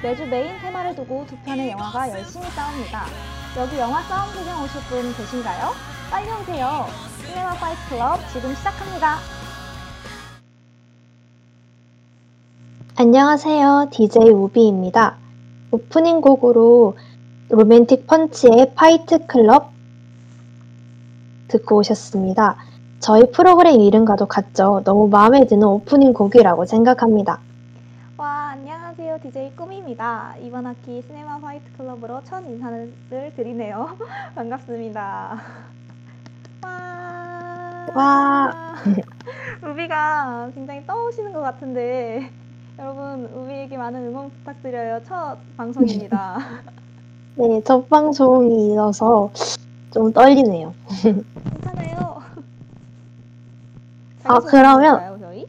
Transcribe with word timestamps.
매주 0.00 0.24
메인 0.26 0.56
테마를 0.60 0.94
두고 0.94 1.26
두 1.26 1.36
편의 1.44 1.70
영화가 1.70 2.10
열심히 2.10 2.46
싸웁니다. 2.50 3.06
여기 3.58 3.78
영화 3.78 4.00
싸움 4.02 4.30
구경 4.32 4.62
오실 4.62 4.80
분 4.82 5.12
계신가요? 5.12 5.72
빨리 6.08 6.30
오세요. 6.30 6.86
시네마 7.26 7.50
파이트 7.54 7.80
클럽 7.88 8.20
지금 8.32 8.54
시작합니다. 8.54 9.16
안녕하세요. 12.94 13.88
DJ 13.90 14.30
우비입니다. 14.30 15.16
오프닝 15.72 16.20
곡으로 16.20 16.96
로맨틱 17.48 18.06
펀치의 18.06 18.74
파이트 18.76 19.26
클럽 19.26 19.72
듣고 21.48 21.78
오셨습니다. 21.78 22.56
저희 23.00 23.28
프로그램 23.32 23.80
이름과도 23.80 24.26
같죠. 24.26 24.82
너무 24.84 25.08
마음에 25.08 25.44
드는 25.46 25.66
오프닝 25.66 26.12
곡이라고 26.12 26.66
생각합니다. 26.66 27.40
와, 28.16 28.56
안녕하세요. 29.00 29.30
DJ 29.30 29.54
꿈입니다. 29.54 30.34
이번 30.42 30.66
학기 30.66 31.00
시네마 31.02 31.38
화이트 31.38 31.70
클럽으로 31.76 32.20
첫 32.24 32.40
인사를 32.40 32.92
드리네요. 33.36 33.96
반갑습니다. 34.34 35.40
와. 36.64 37.86
와. 37.94 38.52
우비가 39.70 40.50
굉장히 40.52 40.84
떠오시는 40.84 41.32
것 41.32 41.40
같은데 41.42 42.28
여러분 42.76 43.26
우비에게 43.26 43.76
많은 43.76 44.08
응원 44.08 44.30
부탁드려요. 44.30 45.00
첫 45.04 45.36
방송입니다. 45.56 46.38
네, 47.36 47.62
첫 47.64 47.88
방송이라서 47.88 49.30
좀 49.92 50.12
떨리네요. 50.12 50.74
괜찮아요. 51.04 52.20
아, 54.24 54.40
그러면 54.40 54.98
자기소개해볼까요, 54.98 55.18
저희? 55.20 55.46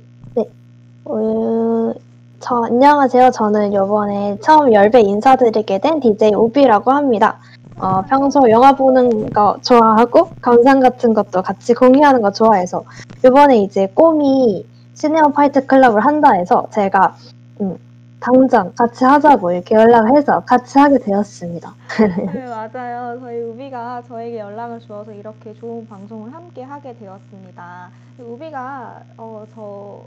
어, 1.05 2.08
저 2.41 2.63
안녕하세요. 2.63 3.31
저는 3.31 3.73
이번에 3.73 4.37
처음 4.41 4.71
열배 4.71 5.01
인사드리게 5.01 5.79
된 5.79 5.99
DJ 5.99 6.35
우비라고 6.35 6.89
합니다. 6.91 7.37
어, 7.77 8.01
평소 8.03 8.49
영화 8.49 8.73
보는 8.73 9.29
거 9.31 9.57
좋아하고 9.61 10.29
감상 10.41 10.79
같은 10.79 11.13
것도 11.13 11.41
같이 11.41 11.73
공유하는 11.73 12.21
거 12.21 12.31
좋아해서 12.31 12.85
이번에 13.25 13.57
이제 13.57 13.87
꿈이 13.93 14.65
시네마 14.93 15.29
파이트 15.29 15.65
클럽을 15.65 16.05
한다 16.05 16.31
해서 16.31 16.67
제가 16.71 17.17
음, 17.59 17.77
당장 18.21 18.73
같이 18.73 19.03
하자고 19.03 19.51
이렇게 19.51 19.75
연락을 19.75 20.15
해서 20.15 20.41
같이 20.45 20.79
하게 20.79 20.97
되었습니다. 20.99 21.73
네, 22.33 22.45
맞아요. 22.45 23.19
저희 23.19 23.41
우비가 23.41 24.01
저에게 24.07 24.39
연락을 24.39 24.79
주어서 24.79 25.11
이렇게 25.11 25.53
좋은 25.55 25.85
방송을 25.87 26.33
함께 26.33 26.63
하게 26.63 26.97
되었습니다. 26.97 27.89
우비가 28.19 29.01
어, 29.17 29.45
저 29.53 30.01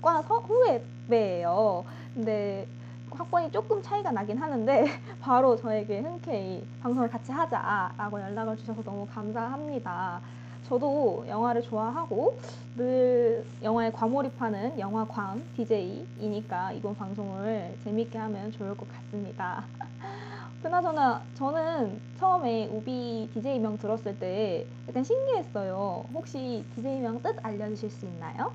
과 0.00 0.22
서- 0.22 0.38
후배예요. 0.38 1.84
근데 2.14 2.68
학번이 3.10 3.50
조금 3.50 3.82
차이가 3.82 4.12
나긴 4.12 4.38
하는데 4.38 4.84
바로 5.20 5.56
저에게 5.56 6.00
흔쾌히 6.00 6.68
방송을 6.80 7.08
같이 7.08 7.32
하자라고 7.32 8.20
연락을 8.20 8.56
주셔서 8.56 8.82
너무 8.82 9.06
감사합니다. 9.06 10.22
저도 10.62 11.24
영화를 11.28 11.62
좋아하고 11.62 12.38
늘 12.74 13.46
영화에 13.62 13.90
과몰입하는 13.92 14.78
영화광 14.78 15.48
DJ이니까 15.54 16.72
이번 16.72 16.94
방송을 16.96 17.78
재밌게 17.80 18.18
하면 18.18 18.50
좋을 18.50 18.74
것 18.76 18.86
같습니다. 18.88 19.68
그나저나 20.60 21.26
저는 21.34 22.00
처음에 22.14 22.66
우비 22.68 23.30
DJ명 23.32 23.78
들었을 23.78 24.18
때 24.18 24.68
약간 24.88 25.04
신기했어요. 25.04 26.06
혹시 26.12 26.66
DJ명 26.74 27.22
뜻 27.22 27.36
알려주실 27.42 27.90
수 27.90 28.06
있나요? 28.06 28.52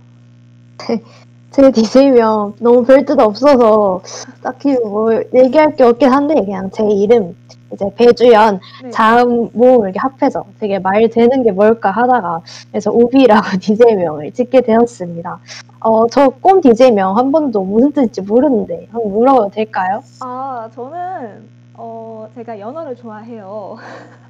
제 1.51 1.71
DJ명 1.71 2.55
너무 2.59 2.83
별뜻 2.83 3.19
없어서 3.19 4.01
딱히 4.41 4.73
뭐 4.79 5.13
얘기할 5.35 5.75
게 5.75 5.83
없긴 5.83 6.11
한데 6.11 6.33
그냥 6.35 6.71
제 6.71 6.83
이름 6.83 7.35
이제 7.71 7.91
배주연 7.95 8.59
네. 8.83 8.89
자음 8.91 9.49
모음 9.53 9.83
이렇게 9.83 9.99
합해서 9.99 10.45
되게 10.59 10.79
말 10.79 11.09
되는 11.09 11.43
게 11.43 11.51
뭘까 11.51 11.91
하다가 11.91 12.41
그래서 12.71 12.91
우비라고 12.91 13.57
DJ명을 13.61 14.31
짓게 14.31 14.61
되었습니다. 14.61 15.39
어, 15.79 16.07
저꿈 16.07 16.61
DJ명 16.61 17.17
한 17.17 17.31
번도 17.31 17.63
무슨 17.63 17.91
뜻인지 17.91 18.21
모르는데 18.21 18.87
한번 18.91 19.11
물어봐도 19.11 19.49
될까요? 19.49 20.01
아, 20.21 20.69
저는 20.73 21.49
어, 21.75 22.29
제가 22.35 22.59
연어를 22.59 22.95
좋아해요. 22.95 23.77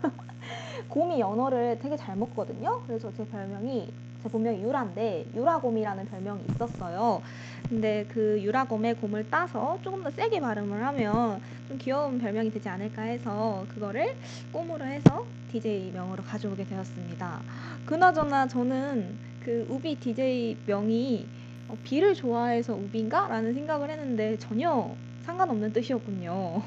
곰이 0.90 1.20
연어를 1.20 1.80
되게 1.82 1.98
잘 1.98 2.16
먹거든요. 2.16 2.82
그래서 2.88 3.10
제 3.18 3.26
별명이 3.26 3.92
제 4.24 4.30
본명이 4.30 4.64
유라인데 4.64 5.26
유라곰이라는 5.36 6.06
별명이 6.06 6.44
있었어요. 6.52 7.22
근데 7.68 8.06
그 8.08 8.40
유라곰의 8.42 8.96
곰을 8.96 9.30
따서 9.30 9.78
조금 9.84 10.02
더 10.02 10.10
세게 10.12 10.40
발음을 10.40 10.86
하면 10.86 11.42
좀 11.68 11.78
귀여운 11.78 12.20
별명이 12.20 12.52
되지 12.52 12.70
않을까 12.70 13.02
해서 13.02 13.66
그거를 13.74 14.16
꼼으로 14.54 14.86
해서 14.86 15.26
DJ 15.52 15.92
명으로 15.92 16.24
가져오게 16.24 16.66
되었습니다. 16.66 17.42
그나저나 17.86 18.48
저는 18.48 19.18
그 19.44 19.68
우비 19.70 19.96
DJ 20.00 20.58
명이 20.66 21.28
어, 21.68 21.78
비를 21.84 22.14
좋아해서 22.14 22.74
우비인가? 22.74 23.28
라는 23.28 23.54
생각을 23.54 23.90
했는데 23.90 24.38
전혀 24.40 24.90
상관없는 25.26 25.74
뜻이었군요. 25.74 26.62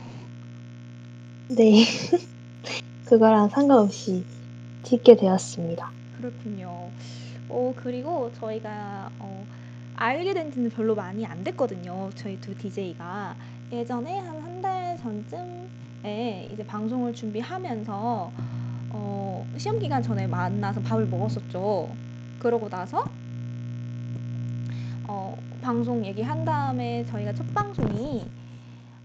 네. 1.48 1.84
그거랑 3.06 3.48
상관없이 3.48 4.24
짓게 4.82 5.16
되었습니다. 5.16 5.90
그렇군요. 6.18 6.90
어, 7.48 7.72
그리고 7.76 8.30
저희가 8.32 9.10
어, 9.18 9.46
알게 9.96 10.34
된 10.34 10.52
지는 10.52 10.70
별로 10.70 10.94
많이 10.94 11.24
안 11.26 11.44
됐거든요. 11.44 12.10
저희 12.14 12.40
두 12.40 12.56
DJ가. 12.56 13.36
예전에 13.72 14.18
한 14.18 14.36
한 14.42 14.56
달 14.62 14.96
전쯤에 14.98 16.48
이제 16.52 16.64
방송을 16.66 17.12
준비하면서 17.14 18.32
어, 18.90 19.46
시험 19.58 19.78
기간 19.78 20.02
전에 20.02 20.26
만나서 20.26 20.80
밥을 20.82 21.06
먹었었죠. 21.06 21.90
그러고 22.38 22.68
나서 22.70 23.04
어, 25.08 25.36
방송 25.62 26.04
얘기한 26.04 26.44
다음에 26.44 27.04
저희가 27.06 27.34
첫 27.34 27.52
방송이 27.54 28.24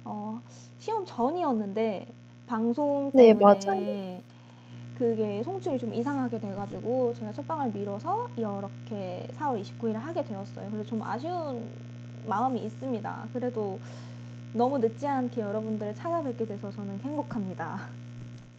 어, 0.05 0.41
시험 0.79 1.05
전이었는데 1.05 2.07
방송 2.47 3.11
네, 3.13 3.33
때문에 3.37 3.43
맞아요. 3.65 4.21
그게 5.01 5.41
송출이 5.41 5.79
좀 5.79 5.91
이상하게 5.95 6.39
돼가지고 6.39 7.15
제가 7.17 7.33
첫 7.33 7.47
방을 7.47 7.71
미뤄서 7.73 8.29
이렇게 8.37 9.27
4월 9.35 9.59
29일에 9.59 9.93
하게 9.93 10.23
되었어요. 10.23 10.69
그래서 10.69 10.87
좀 10.87 11.01
아쉬운 11.01 11.63
마음이 12.27 12.59
있습니다. 12.59 13.27
그래도 13.33 13.79
너무 14.53 14.77
늦지 14.77 15.07
않게 15.07 15.41
여러분들을 15.41 15.95
찾아뵙게 15.95 16.45
돼서 16.45 16.69
저는 16.69 16.99
행복합니다. 16.99 17.79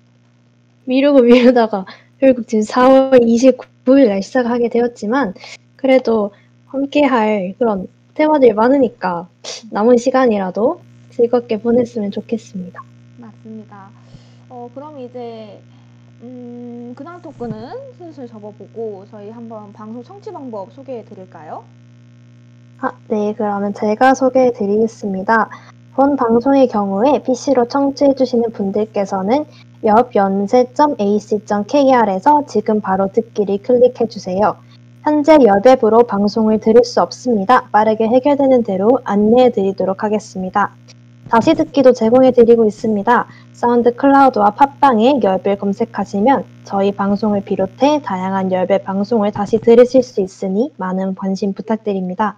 미루고 0.86 1.22
미루다가 1.22 1.86
결국 2.18 2.48
지금 2.48 2.64
4월 2.64 3.22
29일 3.22 4.08
날 4.08 4.20
시작하게 4.20 4.68
되었지만 4.68 5.34
그래도 5.76 6.32
함께 6.66 7.04
할 7.04 7.54
그런 7.56 7.86
테마들이 8.14 8.52
많으니까 8.52 9.28
남은 9.70 9.96
시간이라도 9.96 10.80
즐겁게 11.10 11.60
보냈으면 11.60 12.10
좋겠습니다. 12.10 12.82
맞습니다. 13.18 13.90
어, 14.48 14.68
그럼 14.74 14.98
이제 14.98 15.60
음, 16.22 16.94
근황 16.96 17.20
토크는 17.20 17.94
슬슬 17.98 18.28
접어보고 18.28 19.06
저희 19.10 19.28
한번 19.30 19.72
방송 19.72 20.04
청취 20.04 20.32
방법 20.32 20.72
소개해 20.72 21.04
드릴까요? 21.04 21.64
아, 22.80 22.92
네, 23.08 23.34
그러면 23.36 23.74
제가 23.74 24.14
소개해 24.14 24.52
드리겠습니다. 24.52 25.50
본 25.94 26.14
방송의 26.16 26.68
경우에 26.68 27.22
PC로 27.22 27.66
청취해 27.66 28.14
주시는 28.14 28.52
분들께서는 28.52 29.44
옆연세.ac.kr에서 29.84 32.46
지금 32.46 32.80
바로 32.80 33.08
듣기를 33.08 33.58
클릭해 33.58 34.06
주세요. 34.08 34.56
현재 35.02 35.36
여앱으로 35.44 36.04
방송을 36.04 36.60
들을 36.60 36.84
수 36.84 37.02
없습니다. 37.02 37.68
빠르게 37.72 38.06
해결되는 38.06 38.62
대로 38.62 39.00
안내해 39.02 39.50
드리도록 39.50 40.04
하겠습니다. 40.04 40.70
다시 41.32 41.54
듣기도 41.54 41.94
제공해 41.94 42.30
드리고 42.30 42.66
있습니다. 42.66 43.26
사운드 43.54 43.94
클라우드와 43.94 44.50
팟빵에 44.50 45.20
열배 45.22 45.56
검색하시면 45.56 46.44
저희 46.64 46.92
방송을 46.92 47.40
비롯해 47.40 48.02
다양한 48.04 48.52
열배 48.52 48.82
방송을 48.82 49.32
다시 49.32 49.56
들으실 49.56 50.02
수 50.02 50.20
있으니 50.20 50.70
많은 50.76 51.14
관심 51.14 51.54
부탁드립니다. 51.54 52.36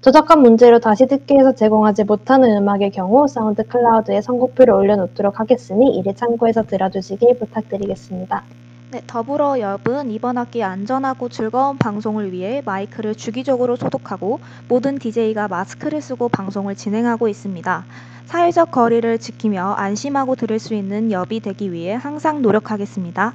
저작권 0.00 0.42
문제로 0.42 0.80
다시 0.80 1.06
듣기에서 1.06 1.54
제공하지 1.54 2.02
못하는 2.02 2.56
음악의 2.56 2.90
경우 2.90 3.28
사운드 3.28 3.64
클라우드에 3.64 4.20
선곡표를 4.20 4.74
올려놓도록 4.74 5.38
하겠으니 5.38 5.96
이를 5.96 6.16
참고해서 6.16 6.64
들어주시길 6.64 7.38
부탁드리겠습니다. 7.38 8.42
네, 8.90 9.02
더불어 9.06 9.60
여러분 9.60 10.10
이번 10.10 10.36
학기 10.36 10.64
안전하고 10.64 11.28
즐거운 11.28 11.78
방송을 11.78 12.32
위해 12.32 12.60
마이크를 12.64 13.14
주기적으로 13.14 13.76
소독하고 13.76 14.40
모든 14.68 14.98
DJ가 14.98 15.46
마스크를 15.46 16.02
쓰고 16.02 16.28
방송을 16.28 16.74
진행하고 16.74 17.28
있습니다. 17.28 17.84
사회적 18.26 18.70
거리를 18.70 19.18
지키며 19.18 19.72
안심하고 19.72 20.36
들을 20.36 20.58
수 20.58 20.74
있는 20.74 21.10
엽이 21.10 21.40
되기 21.40 21.72
위해 21.72 21.94
항상 21.94 22.42
노력하겠습니다. 22.42 23.34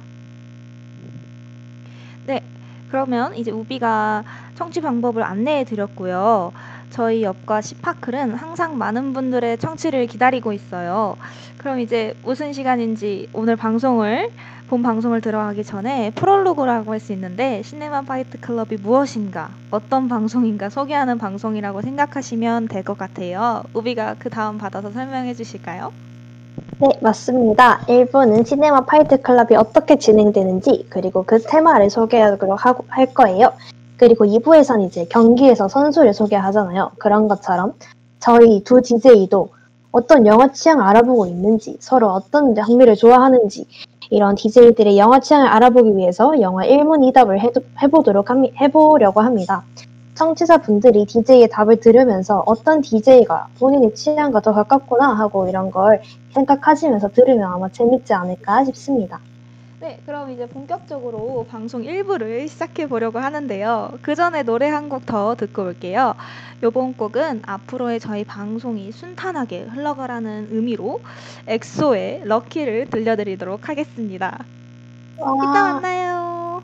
네, 2.26 2.42
그러면 2.90 3.34
이제 3.36 3.50
우비가 3.50 4.24
청취 4.56 4.80
방법을 4.80 5.22
안내해 5.22 5.64
드렸고요. 5.64 6.52
저희 6.90 7.22
옆과 7.22 7.60
시파클은 7.60 8.34
항상 8.34 8.78
많은 8.78 9.12
분들의 9.12 9.58
청취를 9.58 10.06
기다리고 10.06 10.52
있어요. 10.52 11.16
그럼 11.58 11.80
이제 11.80 12.14
무슨 12.24 12.52
시간인지 12.52 13.28
오늘 13.32 13.56
방송을 13.56 14.30
본 14.68 14.82
방송을 14.82 15.20
들어가기 15.20 15.64
전에 15.64 16.12
프롤로그라고 16.14 16.92
할 16.92 17.00
수 17.00 17.12
있는데 17.12 17.62
시네마 17.64 18.02
파이트 18.02 18.38
클럽이 18.40 18.76
무엇인가 18.82 19.50
어떤 19.70 20.08
방송인가 20.08 20.68
소개하는 20.68 21.18
방송이라고 21.18 21.80
생각하시면 21.82 22.68
될 22.68 22.84
것 22.84 22.96
같아요. 22.96 23.62
우비가 23.74 24.14
그 24.18 24.30
다음 24.30 24.58
받아서 24.58 24.90
설명해 24.90 25.34
주실까요? 25.34 25.92
네, 26.80 26.88
맞습니다. 27.02 27.80
1부는 27.88 28.46
시네마 28.46 28.82
파이트 28.82 29.20
클럽이 29.20 29.56
어떻게 29.56 29.96
진행되는지 29.96 30.86
그리고 30.90 31.24
그 31.24 31.40
테마를 31.40 31.90
소개하도록 31.90 32.64
하고, 32.64 32.84
할 32.88 33.06
거예요. 33.14 33.52
그리고 33.96 34.24
2부에선 34.26 34.86
이제 34.86 35.06
경기에서 35.10 35.66
선수를 35.66 36.14
소개하잖아요. 36.14 36.92
그런 36.98 37.26
것처럼 37.26 37.72
저희 38.20 38.62
두 38.62 38.80
DJ도 38.80 39.50
어떤 39.92 40.26
영화 40.26 40.52
취향을 40.52 40.84
알아보고 40.84 41.26
있는지, 41.26 41.76
서로 41.80 42.08
어떤 42.08 42.54
장르를 42.54 42.94
좋아하는지, 42.96 43.66
이런 44.10 44.34
DJ들의 44.36 44.98
영화 44.98 45.18
취향을 45.20 45.48
알아보기 45.48 45.96
위해서 45.96 46.40
영화 46.40 46.64
1문 46.64 47.12
2답을 47.12 47.38
해보도록 47.82 48.30
합니, 48.30 48.52
해보려고 48.60 49.20
합니다. 49.20 49.64
청취자분들이 50.14 51.04
DJ의 51.06 51.48
답을 51.48 51.78
들으면서 51.80 52.42
어떤 52.46 52.80
DJ가 52.82 53.48
본인의 53.58 53.94
취향과 53.94 54.40
더 54.40 54.52
가깝구나 54.52 55.14
하고 55.14 55.46
이런 55.48 55.70
걸 55.70 56.02
생각하시면서 56.34 57.10
들으면 57.10 57.44
아마 57.52 57.68
재밌지 57.68 58.12
않을까 58.14 58.64
싶습니다. 58.64 59.20
네, 59.80 60.00
그럼 60.04 60.28
이제 60.32 60.44
본격적으로 60.46 61.46
방송 61.48 61.82
1부를 61.82 62.48
시작해 62.48 62.88
보려고 62.88 63.20
하는데요. 63.20 63.90
그 64.02 64.16
전에 64.16 64.42
노래 64.42 64.66
한 64.68 64.88
곡 64.88 65.06
더 65.06 65.36
듣고 65.36 65.62
올게요. 65.62 66.14
요번 66.62 66.94
곡은 66.94 67.42
앞으로의 67.46 68.00
저희 68.00 68.24
방송이 68.24 68.90
순탄하게 68.90 69.62
흘러가라는 69.64 70.48
의미로 70.50 71.00
엑소의 71.46 72.22
럭키를 72.24 72.90
들려드리도록 72.90 73.68
하겠습니다. 73.68 74.44
와. 75.18 75.34
이따 75.34 75.72
만나요. 75.74 76.62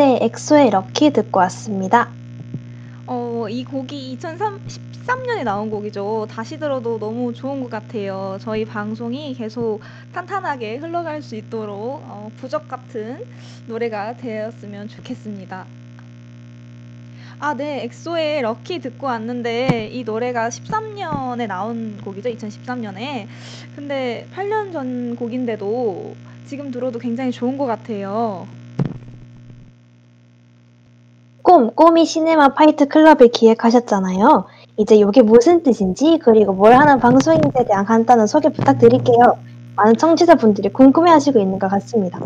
네, 0.00 0.18
엑소의 0.22 0.70
럭키 0.70 1.10
듣고 1.10 1.40
왔습니다. 1.40 2.08
어, 3.06 3.46
이 3.50 3.64
곡이 3.64 4.16
2013년에 4.18 5.44
나온 5.44 5.68
곡이죠. 5.68 6.26
다시 6.30 6.58
들어도 6.58 6.98
너무 6.98 7.34
좋은 7.34 7.62
것 7.62 7.68
같아요. 7.68 8.38
저희 8.40 8.64
방송이 8.64 9.34
계속 9.34 9.80
탄탄하게 10.14 10.78
흘러갈 10.78 11.20
수 11.20 11.36
있도록 11.36 12.00
어, 12.06 12.30
부적 12.38 12.66
같은 12.66 13.26
노래가 13.66 14.16
되었으면 14.16 14.88
좋겠습니다. 14.88 15.66
아, 17.38 17.52
네. 17.52 17.84
엑소의 17.84 18.40
럭키 18.40 18.78
듣고 18.78 19.06
왔는데 19.06 19.90
이 19.92 20.04
노래가 20.04 20.48
13년에 20.48 21.46
나온 21.46 21.98
곡이죠. 22.02 22.30
2013년에. 22.30 23.26
근데 23.76 24.26
8년 24.34 24.72
전 24.72 25.14
곡인데도 25.16 26.16
지금 26.46 26.70
들어도 26.70 26.98
굉장히 26.98 27.32
좋은 27.32 27.58
것 27.58 27.66
같아요. 27.66 28.48
꿈, 31.50 31.74
꿈이 31.74 32.06
시네마 32.06 32.50
파이트 32.50 32.86
클럽을 32.86 33.26
기획하셨잖아요. 33.32 34.44
이제 34.76 34.94
이게 34.94 35.20
무슨 35.20 35.64
뜻인지 35.64 36.20
그리고 36.22 36.52
뭘 36.52 36.74
하는 36.74 37.00
방송인지에 37.00 37.64
대한 37.66 37.84
간단한 37.84 38.28
소개 38.28 38.50
부탁드릴게요. 38.50 39.36
많은 39.74 39.96
청취자분들이 39.96 40.68
궁금해하시고 40.68 41.40
있는 41.40 41.58
것 41.58 41.68
같습니다. 41.68 42.20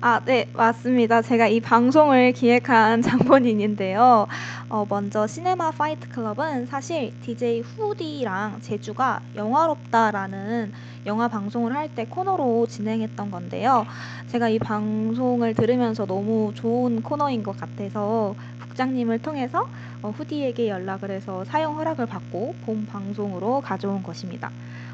아, 0.00 0.20
네, 0.24 0.48
맞습니다. 0.54 1.20
제가 1.20 1.46
이 1.48 1.60
방송을 1.60 2.32
기획한 2.32 3.02
장본인인데요. 3.04 4.28
어, 4.70 4.86
먼저 4.88 5.26
시네마 5.26 5.72
파이트 5.72 6.08
클럽은 6.08 6.64
사실 6.64 7.12
DJ 7.20 7.60
후디랑 7.60 8.60
제주가 8.62 9.20
영화롭다라는 9.36 10.72
영화 11.06 11.28
방송을 11.28 11.74
할 11.74 11.88
때 11.94 12.06
코너로 12.06 12.66
진행했던 12.66 13.30
건데요. 13.30 13.86
제가 14.28 14.48
이 14.48 14.58
방송을 14.58 15.54
들으면서 15.54 16.06
너무 16.06 16.52
좋은 16.54 17.02
코너인 17.02 17.42
것 17.42 17.56
같아서 17.56 18.34
국장님을 18.60 19.20
통해서 19.20 19.68
어, 20.02 20.10
후디에게 20.10 20.68
연락을 20.68 21.10
해서 21.10 21.44
사용 21.44 21.76
허락을 21.78 22.06
받고 22.06 22.56
본 22.62 22.86
방송으로 22.86 23.60
가져온 23.60 24.02
것입니다. 24.02 24.50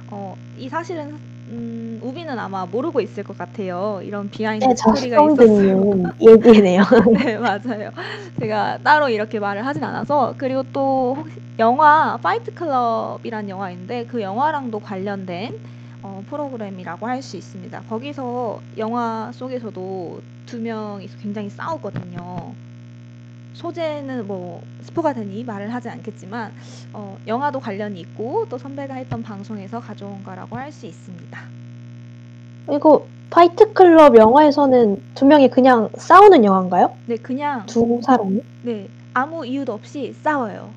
어, 0.08 0.36
이 0.56 0.68
사실은 0.68 1.18
음, 1.48 1.98
우비는 2.02 2.38
아마 2.38 2.66
모르고 2.66 3.00
있을 3.00 3.22
것 3.24 3.36
같아요. 3.38 4.00
이런 4.02 4.28
비하인드 4.30 4.66
네, 4.66 4.74
스토리가 4.76 5.20
있었어요. 5.20 5.90
얘기네요. 6.20 6.82
네, 7.24 7.38
맞아요. 7.38 7.90
제가 8.40 8.78
따로 8.82 9.08
이렇게 9.08 9.38
말을 9.40 9.64
하진 9.66 9.82
않아서 9.84 10.34
그리고 10.38 10.64
또 10.72 11.24
영화 11.58 12.18
파이트 12.22 12.52
클럽이란 12.54 13.48
영화인데 13.48 14.06
그 14.06 14.20
영화랑도 14.22 14.80
관련된 14.80 15.58
어, 16.02 16.22
프로그램이라고 16.28 17.06
할 17.06 17.22
수 17.22 17.36
있습니다. 17.36 17.82
거기서 17.88 18.60
영화 18.78 19.30
속에서도 19.34 20.20
두 20.46 20.58
명이 20.58 21.08
굉장히 21.22 21.50
싸우거든요. 21.50 22.54
소재는 23.52 24.26
뭐 24.26 24.62
스포가 24.82 25.12
되니 25.12 25.44
말을 25.44 25.72
하지 25.74 25.88
않겠지만 25.90 26.52
어, 26.94 27.18
영화도 27.26 27.60
관련이 27.60 28.00
있고 28.00 28.46
또 28.48 28.56
선배가 28.56 28.94
했던 28.94 29.22
방송에서 29.22 29.80
가져온 29.80 30.22
거라고 30.24 30.56
할 30.56 30.72
수 30.72 30.86
있습니다. 30.86 31.38
이거 32.72 33.06
파이트 33.28 33.72
클럽 33.72 34.16
영화에서는 34.16 35.02
두 35.14 35.24
명이 35.26 35.50
그냥 35.50 35.88
싸우는 35.96 36.44
영화인가요? 36.44 36.94
네, 37.06 37.16
그냥 37.16 37.66
두 37.66 38.00
사람이? 38.02 38.40
네, 38.62 38.88
아무 39.12 39.44
이유도 39.44 39.72
없이 39.74 40.14
싸워요. 40.22 40.70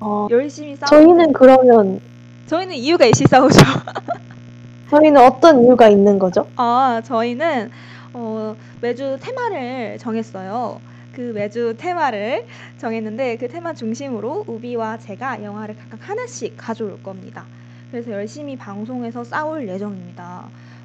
어, 0.00 0.26
열심히 0.30 0.74
싸우. 0.76 0.88
저희는 0.88 1.32
그러면 1.32 2.00
저희는 2.46 2.74
이유가 2.76 3.06
있이 3.06 3.24
싸우죠. 3.24 3.58
저희는 4.90 5.20
어떤 5.20 5.64
이유가 5.64 5.88
있는 5.88 6.18
거죠? 6.18 6.46
아, 6.56 7.00
저희는 7.04 7.70
어, 8.12 8.54
매주 8.80 9.16
테마를 9.20 9.98
정했어요. 9.98 10.80
그 11.14 11.32
매주 11.34 11.74
테마를 11.78 12.44
정했는데 12.78 13.36
그 13.36 13.48
테마 13.48 13.72
중심으로 13.74 14.44
우비와 14.46 14.98
제가 14.98 15.42
영화를 15.42 15.76
각각 15.76 16.08
하나씩 16.10 16.54
가져올 16.56 17.02
겁니다. 17.02 17.44
그래서 17.90 18.10
열심히 18.10 18.56
방송에서 18.56 19.24
싸울 19.24 19.68
예정입니다. 19.68 20.44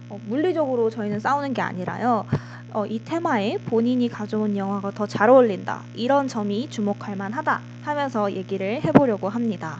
어, 0.10 0.19
물리적으로 0.27 0.89
저희는 0.89 1.19
싸우는 1.19 1.53
게 1.53 1.62
아니라요. 1.62 2.25
어, 2.72 2.86
이 2.86 3.00
테마에 3.03 3.57
본인이 3.65 4.07
가져온 4.07 4.55
영화가 4.55 4.91
더 4.91 5.07
잘 5.07 5.29
어울린다. 5.29 5.81
이런 5.95 6.27
점이 6.27 6.69
주목할 6.69 7.15
만하다 7.15 7.62
하면서 7.84 8.31
얘기를 8.31 8.81
해보려고 8.84 9.27
합니다. 9.29 9.79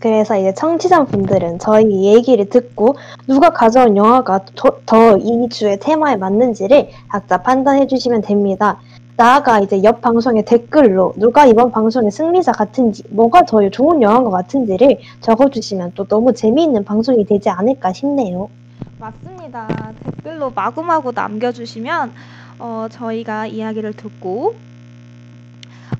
그래서 0.00 0.36
이제 0.36 0.52
청취자분들은 0.54 1.58
저희 1.58 2.04
얘기를 2.04 2.48
듣고 2.48 2.96
누가 3.26 3.50
가져온 3.50 3.96
영화가 3.96 4.40
더 4.86 5.16
이 5.18 5.48
주의 5.48 5.78
테마에 5.78 6.16
맞는지를 6.16 6.88
각자 7.08 7.38
판단해 7.42 7.86
주시면 7.86 8.20
됩니다. 8.22 8.78
나아가 9.16 9.60
이제 9.60 9.82
옆 9.82 10.02
방송의 10.02 10.44
댓글로 10.44 11.14
누가 11.16 11.46
이번 11.46 11.70
방송의 11.70 12.10
승리자 12.10 12.52
같은지, 12.52 13.02
뭐가 13.08 13.42
더 13.46 13.66
좋은 13.70 14.02
영화인 14.02 14.24
것 14.24 14.30
같은지를 14.30 14.98
적어주시면 15.22 15.92
또 15.94 16.04
너무 16.04 16.34
재미있는 16.34 16.84
방송이 16.84 17.24
되지 17.24 17.48
않을까 17.48 17.94
싶네요. 17.94 18.50
맞습니다. 18.98 19.68
댓글로 20.04 20.50
마구마구 20.54 21.12
남겨주시면 21.12 22.12
어, 22.58 22.86
저희가 22.90 23.46
이야기를 23.46 23.94
듣고 23.94 24.54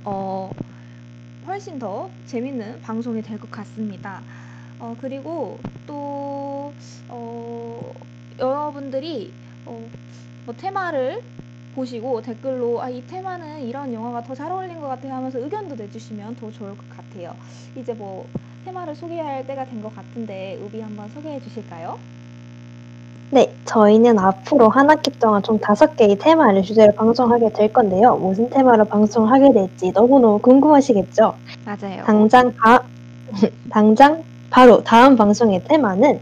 어, 0.04 0.50
훨씬 1.46 1.78
더 1.78 2.10
재밌는 2.26 2.80
방송이 2.80 3.22
될 3.22 3.38
것 3.38 3.50
같습니다. 3.50 4.22
어, 4.78 4.96
그리고 5.00 5.58
또 5.86 6.74
어, 7.08 7.92
여러분들이 8.38 9.32
어, 9.64 9.90
뭐 10.44 10.54
테마를 10.54 11.22
보시고 11.74 12.22
댓글로 12.22 12.82
아, 12.82 12.88
이 12.90 13.06
테마는 13.06 13.62
이런 13.62 13.92
영화가 13.92 14.22
더 14.22 14.34
잘 14.34 14.50
어울린 14.50 14.80
것 14.80 14.88
같아요 14.88 15.14
하면서 15.14 15.38
의견도 15.38 15.74
내주시면 15.76 16.36
더 16.36 16.50
좋을 16.50 16.76
것 16.76 16.88
같아요. 16.88 17.36
이제 17.74 17.92
뭐 17.94 18.28
테마를 18.64 18.94
소개할 18.96 19.46
때가 19.46 19.64
된 19.66 19.80
것 19.82 19.94
같은데 19.94 20.56
우비 20.60 20.80
한번 20.80 21.08
소개해 21.10 21.40
주실까요? 21.40 22.00
네, 23.66 23.72
저희는 23.72 24.18
앞으로 24.18 24.68
한 24.68 24.88
학기 24.88 25.10
동안 25.18 25.42
총 25.42 25.58
다섯 25.58 25.96
개의 25.96 26.16
테마를 26.16 26.62
주제로 26.62 26.92
방송하게 26.92 27.50
될 27.52 27.72
건데요. 27.72 28.14
무슨 28.16 28.48
테마로 28.48 28.84
방송하게 28.84 29.52
될지 29.52 29.90
너무너무 29.90 30.38
궁금하시겠죠? 30.38 31.34
맞아요. 31.64 32.04
당장 32.04 32.52
바, 32.54 32.82
당장 33.70 34.22
바로 34.50 34.82
다음 34.84 35.16
방송의 35.16 35.64
테마는 35.64 36.20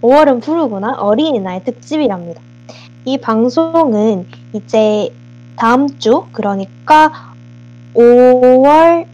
5월은 0.00 0.42
푸르구나 0.42 0.94
어린이날 0.98 1.62
특집이랍니다. 1.62 2.40
이 3.04 3.18
방송은 3.18 4.26
이제 4.54 5.10
다음 5.56 5.86
주 5.98 6.24
그러니까 6.32 7.34
5월 7.94 9.06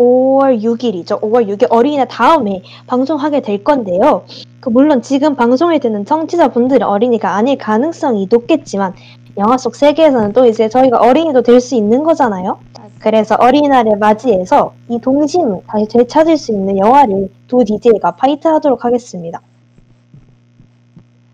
5월 0.00 0.62
6일이죠. 0.62 1.20
5월 1.20 1.46
6일 1.46 1.66
어린이날 1.70 2.08
다음에 2.08 2.62
방송하게 2.86 3.42
될 3.42 3.62
건데요. 3.62 4.24
그 4.60 4.70
물론 4.70 5.02
지금 5.02 5.36
방송을 5.36 5.78
듣는 5.78 6.06
청취자분들은 6.06 6.86
어린이가 6.86 7.34
아닐 7.34 7.58
가능성이 7.58 8.26
높겠지만 8.30 8.94
영화 9.36 9.58
속 9.58 9.76
세계에서는 9.76 10.32
또 10.32 10.46
이제 10.46 10.68
저희가 10.68 10.98
어린이도 10.98 11.42
될 11.42 11.60
수 11.60 11.74
있는 11.74 12.02
거잖아요. 12.02 12.58
그래서 12.98 13.36
어린이날을 13.38 13.96
맞이해서 13.98 14.72
이 14.88 14.98
동심을 14.98 15.60
다시 15.66 15.86
되찾을 15.86 16.36
수 16.36 16.52
있는 16.52 16.78
영화를 16.78 17.30
두 17.48 17.64
DJ가 17.64 18.12
파이트하도록 18.12 18.84
하겠습니다. 18.84 19.40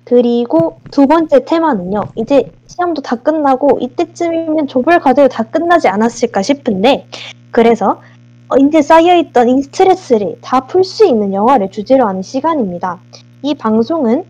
그리고 0.05 0.79
두 0.93 1.07
번째 1.09 1.45
테마는요. 1.45 2.03
이제 2.17 2.53
시험도 2.69 3.03
다 3.03 3.17
끝나고 3.17 3.79
이때쯤이면 3.81 4.69
조별 4.69 5.01
과제도 5.01 5.29
다 5.29 5.43
끝나지 5.43 5.89
않았을까 5.89 6.43
싶은데 6.43 7.07
그래서 7.51 8.01
어, 8.49 8.57
이제 8.59 8.81
쌓여있던 8.81 9.49
이 9.49 9.63
스트레스를 9.63 10.37
다 10.41 10.61
풀 10.61 10.85
수 10.85 11.05
있는 11.05 11.33
영화를 11.35 11.71
주제로 11.71 12.07
하는 12.07 12.23
시간입니다. 12.23 12.99
이 13.43 13.55
방송은 13.55 14.25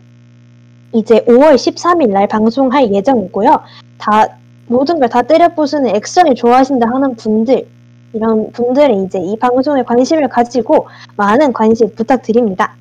이제 0.93 1.23
5월 1.25 1.55
13일 1.55 2.09
날 2.11 2.27
방송할 2.27 2.91
예정이고요. 2.93 3.59
다 3.99 4.27
모든 4.67 4.99
걸 4.99 5.09
다 5.09 5.21
때려 5.21 5.49
부수는 5.49 5.95
액션을 5.95 6.35
좋아하신다 6.35 6.87
하는 6.87 7.15
분들 7.15 7.67
이런 8.13 8.51
분들은 8.51 9.05
이제 9.05 9.19
이 9.19 9.37
방송에 9.37 9.83
관심을 9.83 10.27
가지고 10.29 10.87
많은 11.15 11.53
관심 11.53 11.93
부탁드립니다. 11.93 12.75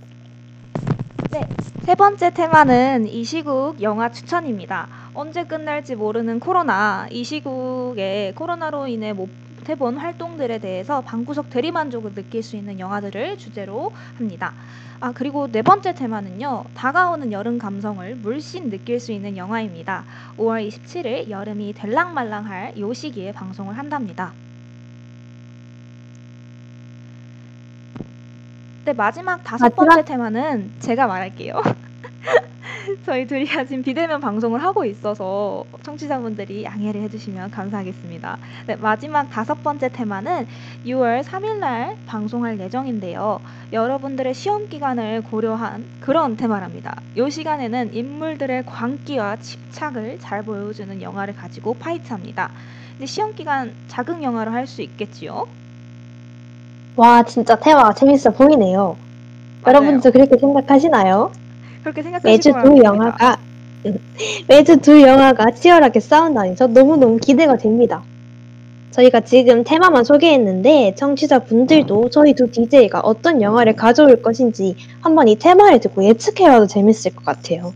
세 1.84 1.94
번째 1.94 2.30
테마는 2.30 3.06
이 3.08 3.22
시국 3.22 3.80
영화 3.82 4.10
추천입니다. 4.10 4.88
언제 5.14 5.44
끝날지 5.44 5.94
모르는 5.94 6.40
코로나, 6.40 7.06
이 7.10 7.22
시국에 7.22 8.32
코로나로 8.34 8.88
인해 8.88 9.12
못 9.12 9.28
해본 9.68 9.98
활동들에 9.98 10.58
대해서 10.58 11.00
방구석 11.00 11.50
대리만족을 11.50 12.14
느낄 12.14 12.42
수 12.42 12.56
있는 12.56 12.78
영화들을 12.78 13.38
주제로 13.38 13.92
합니다. 14.16 14.54
아, 15.00 15.12
그리고 15.12 15.50
네 15.50 15.62
번째 15.62 15.94
테마는요, 15.94 16.64
다가오는 16.74 17.32
여름 17.32 17.58
감성을 17.58 18.14
물씬 18.16 18.70
느낄 18.70 19.00
수 19.00 19.12
있는 19.12 19.36
영화입니다. 19.36 20.04
5월 20.38 20.66
27일 20.68 21.28
여름이 21.28 21.74
될랑말랑할 21.74 22.78
요 22.78 22.92
시기에 22.92 23.32
방송을 23.32 23.76
한답니다. 23.76 24.32
네, 28.84 28.92
마지막 28.92 29.42
다섯? 29.42 29.74
번째 29.74 30.04
테마는 30.04 30.72
제가 30.78 31.06
말할게요. 31.06 31.60
저희 33.04 33.26
둘이가 33.26 33.64
지금 33.64 33.82
비대면 33.82 34.20
방송을 34.20 34.62
하고 34.62 34.84
있어서 34.84 35.64
청취자분들이 35.82 36.64
양해를 36.64 37.02
해주시면 37.02 37.50
감사하겠습니다. 37.50 38.38
네, 38.66 38.76
마지막 38.76 39.30
다섯 39.30 39.62
번째 39.62 39.88
테마는 39.88 40.46
6월 40.86 41.22
3일날 41.22 41.96
방송할 42.06 42.58
예정인데요. 42.60 43.40
여러분들의 43.72 44.34
시험 44.34 44.68
기간을 44.68 45.22
고려한 45.22 45.84
그런 46.00 46.36
테마랍니다. 46.36 47.00
이 47.16 47.30
시간에는 47.30 47.94
인물들의 47.94 48.64
광기와 48.66 49.36
집착을 49.36 50.18
잘 50.20 50.42
보여주는 50.42 51.00
영화를 51.02 51.34
가지고 51.34 51.74
파이트합니다. 51.74 52.50
이제 52.96 53.06
시험 53.06 53.34
기간 53.34 53.72
자극 53.88 54.22
영화로 54.22 54.50
할 54.52 54.66
수 54.66 54.82
있겠지요. 54.82 55.46
와 56.96 57.22
진짜 57.22 57.56
테마가 57.56 57.92
재밌어 57.94 58.30
보이네요. 58.30 58.96
맞아요. 59.62 59.78
여러분도 59.78 60.10
그렇게 60.12 60.36
생각하시나요? 60.38 61.32
그렇게 61.86 62.02
매주 62.24 62.50
생각하시고 62.50 62.76
두 62.76 62.82
영화가 62.82 63.36
매주 64.48 64.78
두 64.78 65.00
영화가 65.00 65.52
치열하게 65.52 66.00
싸운다니 66.00 66.56
저 66.56 66.66
너무너무 66.66 67.18
기대가 67.18 67.56
됩니다. 67.56 68.02
저희가 68.90 69.20
지금 69.20 69.62
테마만 69.62 70.02
소개했는데 70.02 70.94
청취자분들도 70.96 72.10
저희 72.10 72.34
두 72.34 72.50
DJ가 72.50 73.00
어떤 73.00 73.40
영화를 73.40 73.76
가져올 73.76 74.20
것인지 74.20 74.74
한번 75.00 75.28
이 75.28 75.36
테마를 75.36 75.78
듣고 75.78 76.02
예측해봐도 76.02 76.66
재밌을 76.66 77.14
것 77.14 77.24
같아요. 77.24 77.72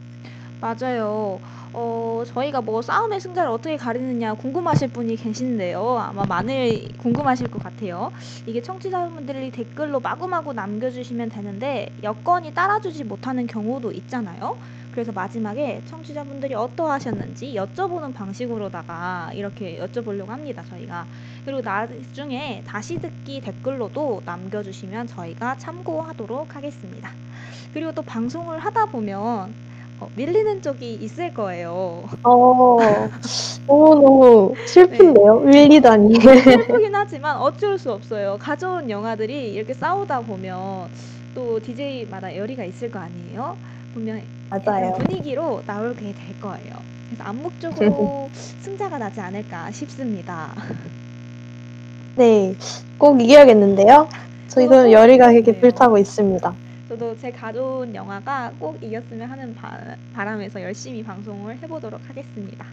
맞아요. 0.61 1.38
어, 1.73 2.23
저희가 2.27 2.61
뭐 2.62 2.83
싸움의 2.83 3.21
승자를 3.21 3.50
어떻게 3.50 3.77
가리느냐 3.77 4.35
궁금하실 4.35 4.89
분이 4.89 5.17
계신데요. 5.17 5.99
아마 5.99 6.25
많이 6.25 6.89
궁금하실 6.99 7.49
것 7.49 7.62
같아요. 7.62 8.11
이게 8.47 8.61
청취자분들이 8.61 9.53
댓글로 9.53 10.00
마구마구 10.00 10.53
남겨주시면 10.53 11.29
되는데 11.29 11.95
여건이 12.03 12.55
따라주지 12.55 13.05
못하는 13.05 13.47
경우도 13.47 13.93
있잖아요. 13.93 14.59
그래서 14.91 15.12
마지막에 15.12 15.83
청취자분들이 15.87 16.55
어떠하셨는지 16.55 17.55
여쭤보는 17.55 18.12
방식으로다가 18.12 19.31
이렇게 19.35 19.79
여쭤보려고 19.79 20.27
합니다. 20.27 20.65
저희가. 20.69 21.07
그리고 21.45 21.61
나중에 21.61 22.65
다시 22.67 22.99
듣기 22.99 23.41
댓글로도 23.41 24.23
남겨주시면 24.27 25.07
저희가 25.07 25.57
참고하도록 25.59 26.57
하겠습니다. 26.57 27.12
그리고 27.73 27.93
또 27.93 28.03
방송을 28.03 28.59
하다 28.59 28.87
보면 28.87 29.70
어, 30.00 30.09
밀리는 30.16 30.62
쪽이 30.62 30.95
있을 30.95 31.35
거예요. 31.35 32.04
어, 32.25 32.78
너무너무 33.66 34.54
슬픈데요? 34.66 35.40
밀리다니. 35.40 36.14
슬프긴 36.21 36.95
하지만 36.95 37.37
어쩔 37.37 37.78
수 37.78 37.92
없어요. 37.92 38.37
가져온 38.40 38.88
영화들이 38.88 39.52
이렇게 39.52 39.75
싸우다 39.75 40.21
보면 40.21 40.88
또 41.35 41.61
DJ마다 41.61 42.35
열의가 42.35 42.64
있을 42.64 42.90
거 42.90 42.99
아니에요? 42.99 43.57
보면 43.95 44.23
맞아요. 44.49 44.92
분위기로 44.95 45.62
나오게 45.66 46.00
될 46.00 46.40
거예요. 46.40 46.76
그래서 47.09 47.25
암묵적으로 47.25 48.30
승자가 48.33 48.99
나지 48.99 49.21
않을까 49.21 49.71
싶습니다. 49.73 50.52
네, 52.16 52.54
꼭 52.99 53.21
이겨야겠는데요? 53.21 54.09
저희도 54.49 54.85
꼭 54.85 54.92
열의가 54.92 55.26
이렇게 55.33 55.50
이겨야겠네요. 55.50 55.61
불타고 55.61 55.99
있습니다. 55.99 56.54
저도 57.00 57.16
제 57.16 57.30
가져온 57.30 57.95
영화가 57.95 58.52
꼭 58.59 58.76
이겼으면 58.83 59.26
하는 59.30 59.54
바, 59.54 59.78
바람에서 60.14 60.61
열심히 60.61 61.02
방송을 61.02 61.57
해보도록 61.62 61.99
하겠습니다. 62.07 62.66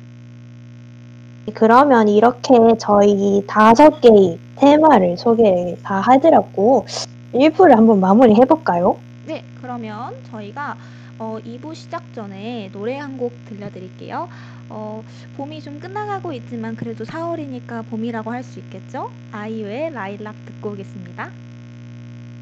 그러면 1.53 2.09
이렇게 2.09 2.53
저희 2.77 3.41
다섯 3.47 4.01
개의 4.01 4.37
테마를 4.57 5.15
소개를 5.17 5.77
다 5.81 6.03
해드렸고 6.11 6.85
1부를 7.33 7.69
한번 7.69 8.01
마무리 8.01 8.35
해볼까요? 8.35 8.97
네, 9.25 9.45
그러면 9.61 10.13
저희가 10.29 10.75
어, 11.19 11.39
2부 11.45 11.73
시작 11.73 12.03
전에 12.13 12.69
노래 12.73 12.97
한 12.97 13.17
곡 13.17 13.31
들려드릴게요. 13.45 14.27
어, 14.69 15.01
봄이 15.37 15.61
좀 15.61 15.79
끝나가고 15.79 16.33
있지만 16.33 16.75
그래도 16.75 17.05
4월이니까 17.05 17.89
봄이라고 17.89 18.29
할 18.29 18.43
수 18.43 18.59
있겠죠? 18.59 19.09
아이유의 19.31 19.93
라일락 19.93 20.35
듣고 20.45 20.71
오겠습니다. 20.71 21.29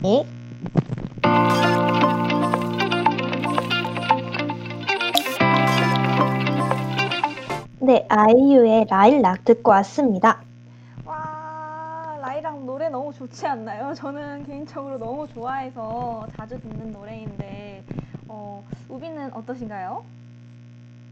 네. 0.02 0.26
네, 7.80 8.06
아이유의 8.10 8.88
라일락 8.90 9.46
듣고 9.46 9.70
왔습니다. 9.72 10.42
와, 11.06 12.18
라일락 12.20 12.66
노래 12.66 12.90
너무 12.90 13.14
좋지 13.14 13.46
않나요? 13.46 13.94
저는 13.94 14.46
개인적으로 14.48 14.98
너무 14.98 15.28
좋아해서 15.28 16.26
자주 16.36 16.60
듣는 16.60 16.92
노래인데 16.92 17.84
어, 18.28 18.64
우비는 18.90 19.34
어떠신가요? 19.34 20.04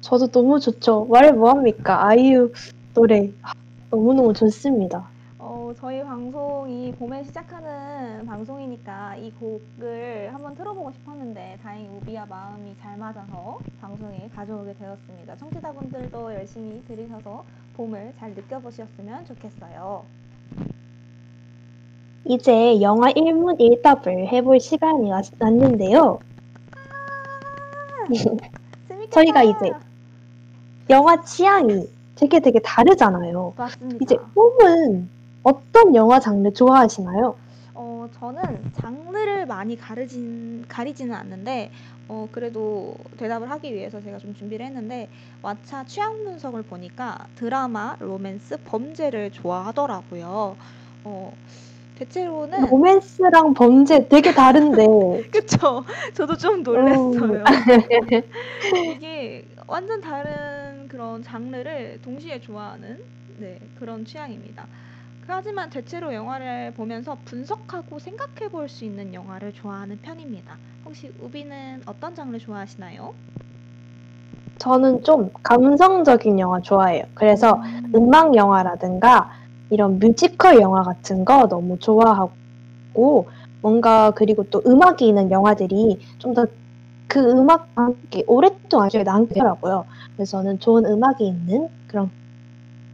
저도 0.01 0.27
너무 0.27 0.60
좋죠. 0.60 1.05
말 1.05 1.31
뭐합니까? 1.33 2.07
아이유 2.07 2.51
노래 2.95 3.29
아, 3.43 3.51
너무너무 3.91 4.33
좋습니다. 4.33 5.12
어, 5.63 5.74
저희 5.79 6.03
방송이 6.03 6.91
봄에 6.91 7.24
시작하는 7.24 8.25
방송이니까 8.25 9.15
이 9.15 9.32
곡을 9.32 10.29
한번 10.34 10.53
틀어보고 10.55 10.91
싶었는데 10.91 11.58
다행히 11.63 11.88
우비와 11.88 12.25
마음이 12.25 12.75
잘 12.82 12.98
맞아서 12.98 13.60
방송에 13.79 14.29
가져오게 14.36 14.74
되었습니다. 14.74 15.38
청취자분들도 15.38 16.34
열심히 16.34 16.84
들으셔서 16.86 17.46
봄을 17.77 18.13
잘 18.20 18.32
느껴보셨으면 18.32 19.25
좋겠어요. 19.25 20.03
이제 22.25 22.82
영화 22.82 23.10
1문 23.13 23.58
1답을 23.58 24.27
해볼 24.34 24.60
시간이 24.60 25.10
왔, 25.12 25.32
왔는데요. 25.39 26.20
재밌겠다. 28.89 29.12
저희가 29.12 29.43
이제 29.43 29.72
영화 30.89 31.24
취향이 31.24 31.88
되게 32.15 32.41
되게 32.41 32.60
다르잖아요. 32.60 33.53
맞습니다. 33.55 33.98
이제 34.01 34.17
봄은 34.36 35.22
어떤 35.43 35.95
영화 35.95 36.19
장르 36.19 36.51
좋아하시나요? 36.51 37.35
어, 37.75 38.07
저는 38.19 38.71
장르를 38.73 39.45
많이 39.45 39.75
가르진, 39.75 40.63
가리지는 40.67 41.13
않는데, 41.13 41.71
어, 42.07 42.27
그래도 42.31 42.95
대답을 43.17 43.50
하기 43.50 43.73
위해서 43.73 44.00
제가 44.01 44.19
좀 44.19 44.33
준비를 44.35 44.65
했는데, 44.65 45.09
왓챠 45.41 45.88
취향 45.88 46.23
분석을 46.23 46.63
보니까 46.63 47.27
드라마, 47.35 47.95
로맨스, 48.00 48.57
범죄를 48.65 49.31
좋아하더라고요. 49.31 50.55
어, 51.03 51.33
대체로는 51.95 52.69
로맨스랑 52.69 53.53
범죄 53.53 54.07
되게 54.07 54.31
다른데. 54.33 54.85
그쵸. 55.31 55.83
저도 56.13 56.38
좀 56.38 56.63
놀랐어요. 56.63 57.43
이게 58.95 59.45
완전 59.67 60.01
다른 60.01 60.88
그런 60.88 61.23
장르를 61.23 62.00
동시에 62.03 62.39
좋아하는 62.39 63.01
네, 63.38 63.59
그런 63.79 64.05
취향입니다. 64.05 64.67
하지만 65.27 65.69
대체로 65.69 66.13
영화를 66.13 66.73
보면서 66.73 67.17
분석하고 67.25 67.99
생각해 67.99 68.49
볼 68.49 68.67
수 68.69 68.85
있는 68.85 69.13
영화를 69.13 69.53
좋아하는 69.53 69.99
편입니다. 70.01 70.57
혹시 70.85 71.11
우비는 71.21 71.83
어떤 71.85 72.15
장르 72.15 72.37
좋아하시나요? 72.37 73.13
저는 74.59 75.03
좀 75.03 75.29
감성적인 75.43 76.39
영화 76.39 76.61
좋아해요. 76.61 77.03
그래서 77.15 77.55
음. 77.55 77.91
음악 77.95 78.35
영화라든가 78.35 79.31
이런 79.69 79.99
뮤지컬 79.99 80.61
영화 80.61 80.83
같은 80.83 81.25
거 81.25 81.47
너무 81.47 81.77
좋아하고 81.79 83.29
뭔가 83.61 84.11
그리고 84.11 84.43
또 84.49 84.61
음악이 84.65 85.07
있는 85.07 85.31
영화들이 85.31 85.99
좀 86.19 86.33
더 86.33 86.45
그 87.07 87.19
음악과 87.29 87.67
함께 87.75 88.23
오랫동안 88.25 88.89
기억에 88.89 89.03
남더라고요. 89.03 89.85
그래서 90.15 90.39
저는 90.39 90.59
좋은 90.59 90.85
음악이 90.85 91.27
있는 91.27 91.67
그런 91.87 92.09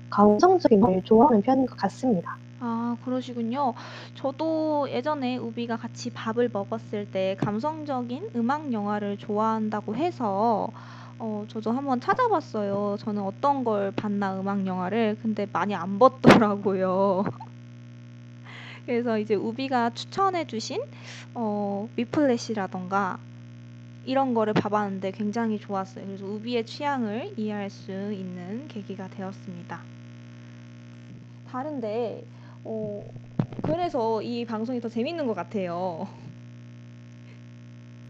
감성적인 0.10 0.82
걸 0.82 1.01
좋아하는 1.04 1.42
편인 1.42 1.66
것 1.66 1.75
같습니다. 1.78 2.39
아, 2.60 2.98
그러시군요. 3.06 3.74
저도 4.16 4.89
예전에 4.89 5.38
우비가 5.38 5.78
같이 5.78 6.10
밥을 6.12 6.50
먹었을 6.51 7.06
때 7.10 7.36
감성적인 7.39 8.32
음악 8.36 8.74
영화를 8.74 9.18
좋아한다고 9.18 9.96
해서 9.96 10.70
어, 11.20 11.46
저도 11.48 11.72
한번 11.72 12.00
찾아봤어요. 12.01 12.98
저는 13.00 13.22
어떤 13.24 13.63
걸 13.63 13.92
봤나 13.92 14.39
음악 14.39 14.66
영화를. 14.66 15.18
근데 15.22 15.48
많이 15.51 15.74
안 15.75 16.00
봤더라고요. 16.00 17.24
그래서 18.86 19.20
이제 19.20 19.36
우비가 19.36 19.92
추천해주신 19.92 20.82
어, 21.36 21.88
위플래시라던가 21.96 23.20
이런 24.06 24.34
거를 24.34 24.54
봐봤는데 24.54 25.12
굉장히 25.12 25.60
좋았어요. 25.60 26.06
그래서 26.06 26.25
우비의 26.25 26.66
취향을 26.66 27.34
이해할 27.38 27.70
수 27.70 27.92
있는 28.13 28.68
계기가 28.68 29.08
되었습니다. 29.10 29.84
다른데, 31.50 32.24
어, 32.63 33.03
그래서 33.63 34.22
이 34.22 34.46
방송이 34.46 34.79
더 34.79 34.88
재밌는 34.89 35.25
것 35.27 35.34
같아요. 35.34 36.08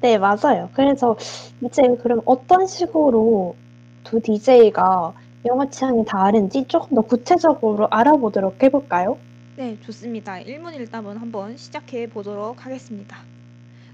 네, 0.01 0.17
맞아요. 0.17 0.69
그래서 0.73 1.15
이제 1.61 1.81
그럼 2.01 2.21
어떤 2.25 2.67
식으로 2.67 3.55
두 4.03 4.21
DJ가 4.21 5.13
영화 5.45 5.69
취향이 5.69 6.05
다른지 6.05 6.65
조금 6.67 6.95
더 6.95 7.01
구체적으로 7.01 7.87
알아보도록 7.89 8.61
해볼까요? 8.63 9.17
네, 9.57 9.77
좋습니다. 9.81 10.39
일문일답은 10.39 11.17
한번 11.17 11.57
시작해 11.57 12.07
보도록 12.07 12.65
하겠습니다. 12.65 13.17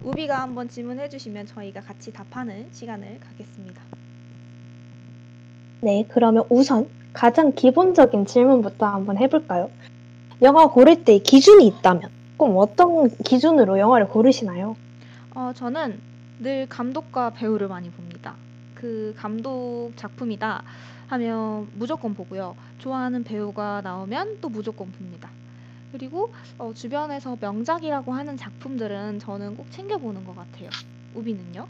우비가 0.04 0.42
한번 0.42 0.70
질문해 0.70 1.10
주시면 1.10 1.48
저희가 1.48 1.82
같이 1.82 2.14
답하는 2.14 2.68
시간을 2.72 3.20
갖겠습니다. 3.20 3.82
네, 5.82 6.06
그러면 6.10 6.46
우선 6.50 6.88
가장 7.16 7.54
기본적인 7.54 8.26
질문부터 8.26 8.86
한번 8.86 9.18
해볼까요? 9.18 9.70
영화 10.42 10.68
고를 10.68 11.06
때 11.06 11.18
기준이 11.18 11.66
있다면 11.68 12.10
그럼 12.38 12.56
어떤 12.58 13.10
기준으로 13.24 13.80
영화를 13.80 14.10
고르시나요? 14.10 14.76
어, 15.34 15.54
저는 15.56 16.00
늘 16.40 16.68
감독과 16.68 17.32
배우를 17.32 17.70
많이 17.70 17.90
봅니다. 17.90 18.36
그 18.76 19.16
감독 19.18 19.94
작품이다 19.96 20.64
하면 21.08 21.70
무조건 21.74 22.14
보고요. 22.14 22.56
좋아하는 22.80 23.24
배우가 23.24 23.80
나오면 23.82 24.40
또 24.42 24.50
무조건 24.50 24.92
봅니다. 24.92 25.30
그리고 25.94 26.34
어, 26.58 26.74
주변에서 26.76 27.38
명작이라고 27.40 28.12
하는 28.12 28.36
작품들은 28.36 29.20
저는 29.20 29.56
꼭 29.56 29.72
챙겨보는 29.72 30.26
것 30.26 30.36
같아요. 30.36 30.70
우비는요? 31.16 31.66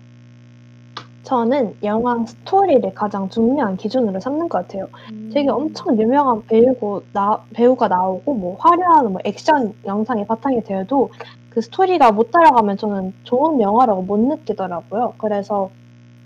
저는 1.25 1.75
영화 1.84 2.24
스토리를 2.24 2.94
가장 2.94 3.27
중요한 3.29 3.77
기준으로 3.77 4.20
삼는 4.20 4.48
것 4.48 4.60
같아요. 4.60 4.88
음, 5.12 5.32
되게 5.34 5.50
엄청 5.50 6.00
유명한 6.00 6.46
배우고 6.46 7.01
나, 7.14 7.44
배우가 7.53 7.88
나오고 7.88 8.35
뭐 8.35 8.55
화려한 8.59 9.11
뭐 9.11 9.20
액션 9.25 9.74
영상이 9.85 10.27
바탕이 10.27 10.64
되어도 10.64 11.09
그 11.50 11.61
스토리가 11.61 12.11
못 12.11 12.29
따라가면 12.29 12.77
저는 12.77 13.14
좋은 13.24 13.59
영화라고 13.59 14.03
못 14.03 14.20
느끼더라고요. 14.20 15.16
그래서 15.18 15.72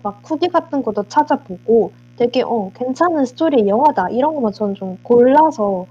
막 0.04 0.20
후기 0.24 0.50
같은 0.50 0.84
것도 0.84 1.04
찾아보고 1.08 1.94
되게 2.18 2.44
어 2.44 2.70
괜찮은 2.76 3.26
스토리 3.26 3.70
영화다 3.70 4.10
이런 4.10 4.36
것만 4.36 4.52
저는 4.52 4.76
좀 4.76 4.98
골라서 5.04 5.86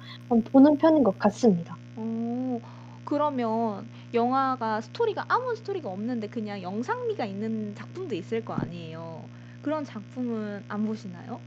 보는 0.52 0.76
편인 0.76 1.02
것 1.02 1.18
같습니다. 1.18 1.78
어, 1.96 2.60
그러면 3.06 3.86
영화가 4.14 4.80
스토리가 4.82 5.26
아무 5.28 5.54
스토리가 5.56 5.88
없는데 5.90 6.28
그냥 6.28 6.62
영상미가 6.62 7.24
있는 7.26 7.74
작품도 7.74 8.14
있을 8.14 8.44
거 8.44 8.54
아니에요. 8.54 9.28
그런 9.62 9.84
작품은 9.84 10.64
안 10.68 10.86
보시나요? 10.86 11.40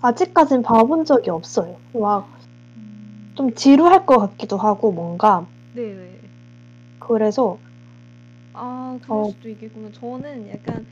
아직까진 0.00 0.62
봐본 0.62 1.04
적이 1.04 1.30
없어요. 1.30 1.80
막좀 1.92 2.28
음, 2.76 3.54
지루할 3.56 4.06
것 4.06 4.18
같기도 4.18 4.56
하고 4.56 4.92
뭔가 4.92 5.46
네, 5.72 5.94
네. 5.94 6.30
그래서 6.98 7.58
아, 8.52 8.98
그럴 9.02 9.24
어 9.24 9.24
수도 9.24 9.48
있겠구나. 9.48 9.90
저는 9.92 10.48
약간 10.48 10.86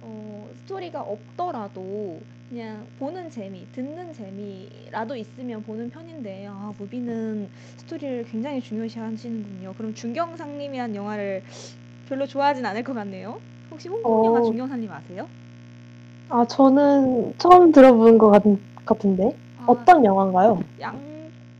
어, 0.00 0.50
스토리가 0.56 1.02
없더라도 1.02 2.26
그냥 2.54 2.86
보는 3.00 3.30
재미, 3.30 3.66
듣는 3.72 4.12
재미라도 4.12 5.16
있으면 5.16 5.60
보는 5.64 5.90
편인데, 5.90 6.46
아, 6.48 6.72
무비는 6.78 7.48
스토리를 7.78 8.26
굉장히 8.30 8.60
중요시 8.60 8.96
하시는군요. 8.96 9.74
그럼 9.76 9.92
중경상님이란 9.92 10.94
영화를 10.94 11.42
별로 12.08 12.24
좋아하진 12.28 12.64
않을 12.64 12.84
것 12.84 12.94
같네요. 12.94 13.40
혹시 13.72 13.88
홍콩 13.88 14.24
영화 14.24 14.38
어, 14.38 14.42
중경상님 14.42 14.88
아세요? 14.88 15.28
아 16.28 16.44
저는 16.46 17.34
처음 17.38 17.72
들어보는 17.72 18.18
것 18.18 18.30
같, 18.30 18.44
같은데 18.86 19.36
아, 19.58 19.64
어떤 19.66 20.04
영화인가요? 20.04 20.62
양, 20.80 20.96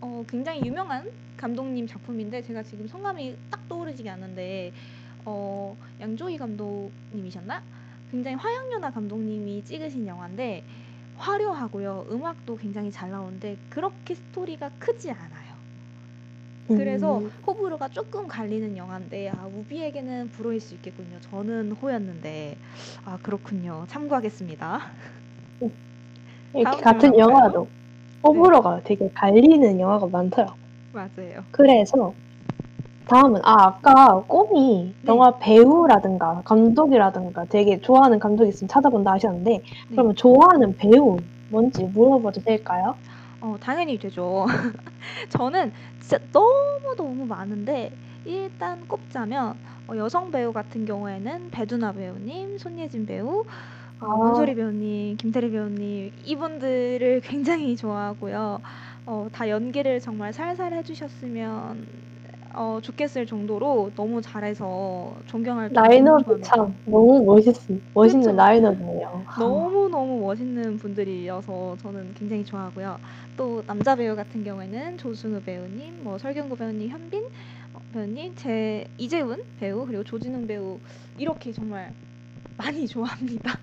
어, 0.00 0.24
굉장히 0.28 0.64
유명한 0.64 1.10
감독님 1.36 1.88
작품인데, 1.88 2.40
제가 2.42 2.62
지금 2.62 2.86
성함이 2.86 3.34
딱 3.50 3.68
떠오르지가 3.68 4.12
않는데, 4.12 4.70
어, 5.24 5.76
양조희 6.00 6.38
감독님이셨나? 6.38 7.62
굉장히 8.12 8.36
화양연화 8.36 8.92
감독님이 8.92 9.64
찍으신 9.64 10.06
영화인데, 10.06 10.62
화려하고요. 11.16 12.06
음악도 12.10 12.56
굉장히 12.56 12.90
잘 12.90 13.10
나오는데, 13.10 13.58
그렇게 13.68 14.14
스토리가 14.14 14.70
크지 14.78 15.10
않아요. 15.10 15.54
그래서 16.72 17.22
음, 17.22 17.30
호불호가 17.46 17.88
조금 17.88 18.26
갈리는 18.26 18.76
영화인데, 18.76 19.28
아, 19.30 19.46
우비에게는 19.46 20.30
불호일 20.30 20.60
수 20.60 20.74
있겠군요. 20.74 21.20
저는 21.20 21.72
호였는데, 21.72 22.58
아, 23.04 23.18
그렇군요. 23.18 23.86
참고하겠습니다. 23.88 24.80
이렇게 26.54 26.76
같은? 26.82 27.16
영화도 27.18 27.70
네, 28.22 28.40
호불호가 28.40 28.82
되게 28.84 29.08
갈리는 29.14 29.80
영화가 29.80 30.08
많더라고. 30.08 30.58
맞아요. 30.92 31.44
그래서 31.50 32.16
다음은 33.06 33.40
아 33.44 33.66
아까 33.66 34.22
꿈이 34.26 34.94
네, 35.00 35.08
영화 35.08 35.38
배우라든가 35.38 36.42
감독이라든가 36.44 37.44
되게 37.46 37.80
좋아하는 37.80 38.18
감독 38.18 38.46
있으면 38.46 38.68
찾아본다 38.68 39.12
하셨는데 39.12 39.50
네. 39.50 39.62
그러면 39.90 40.14
좋아하는 40.16 40.76
배우 40.76 41.16
뭔지 41.50 41.84
물어봐도 41.84 42.40
될까요? 42.42 42.96
어, 43.40 43.56
당연히 43.60 43.98
되죠. 43.98 44.46
저는 45.28 45.72
진짜 46.00 46.18
너무 46.32 46.94
너무 46.96 47.26
많은데 47.26 47.92
일단 48.24 48.86
꼽자면 48.88 49.58
어, 49.86 49.96
여성 49.96 50.30
배우 50.30 50.52
같은 50.52 50.86
경우에는 50.86 51.50
배두나 51.50 51.92
배우님, 51.92 52.56
손예진 52.56 53.04
배우, 53.04 53.44
어, 54.00 54.06
아, 54.06 54.16
문소리 54.16 54.54
배우님, 54.54 55.18
김태리 55.18 55.50
배우님 55.50 56.12
이분들을 56.24 57.20
굉장히 57.24 57.76
좋아하고요. 57.76 58.60
어, 59.06 59.28
다 59.30 59.50
연기를 59.50 60.00
정말 60.00 60.32
살살 60.32 60.72
해주셨으면 60.72 61.86
어, 62.56 62.78
좋겠을 62.82 63.26
정도로 63.26 63.90
너무 63.96 64.22
잘해서 64.22 65.12
존경할 65.26 65.70
라인업이. 65.72 66.42
참 66.42 66.74
너무 66.86 67.22
멋있, 67.24 67.54
멋있는 67.94 68.26
그쵸? 68.26 68.36
라인업이네요. 68.36 69.24
너무 69.38 69.88
너무 69.88 70.20
멋있는 70.20 70.78
분들이어서 70.78 71.76
저는 71.82 72.14
굉장히 72.14 72.44
좋아하고요. 72.44 72.98
또 73.36 73.62
남자 73.66 73.96
배우 73.96 74.14
같은 74.14 74.44
경우에는 74.44 74.98
조승우 74.98 75.40
배우님, 75.42 76.00
뭐 76.04 76.16
설경구 76.18 76.56
배우님, 76.56 76.88
현빈 76.88 77.24
어, 77.74 77.80
배우님, 77.92 78.34
제 78.36 78.86
이재훈 78.98 79.42
배우 79.58 79.84
그리고 79.86 80.04
조진웅 80.04 80.46
배우 80.46 80.78
이렇게 81.18 81.52
정말 81.52 81.92
많이 82.56 82.86
좋아합니다. 82.88 83.58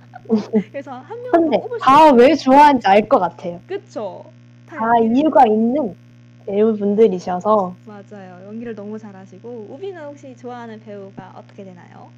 그래서 0.71 0.91
한 0.91 1.17
명을 1.17 1.31
더 1.31 1.37
근데 1.39 1.57
꼽을 1.59 1.79
수다왜 1.79 2.31
없어요. 2.31 2.35
좋아하는지 2.35 2.87
알 2.87 3.07
것 3.07 3.19
같아요. 3.19 3.59
그쵸? 3.67 4.25
다 4.67 4.75
이유가 4.99 5.45
있는 5.47 5.95
배우분들이셔서 6.45 7.75
맞아요. 7.85 8.45
연기를 8.47 8.75
너무 8.75 8.97
잘하시고 8.97 9.67
우비는 9.71 10.03
혹시 10.03 10.35
좋아하는 10.35 10.79
배우가 10.81 11.33
어떻게 11.35 11.63
되나요? 11.63 12.09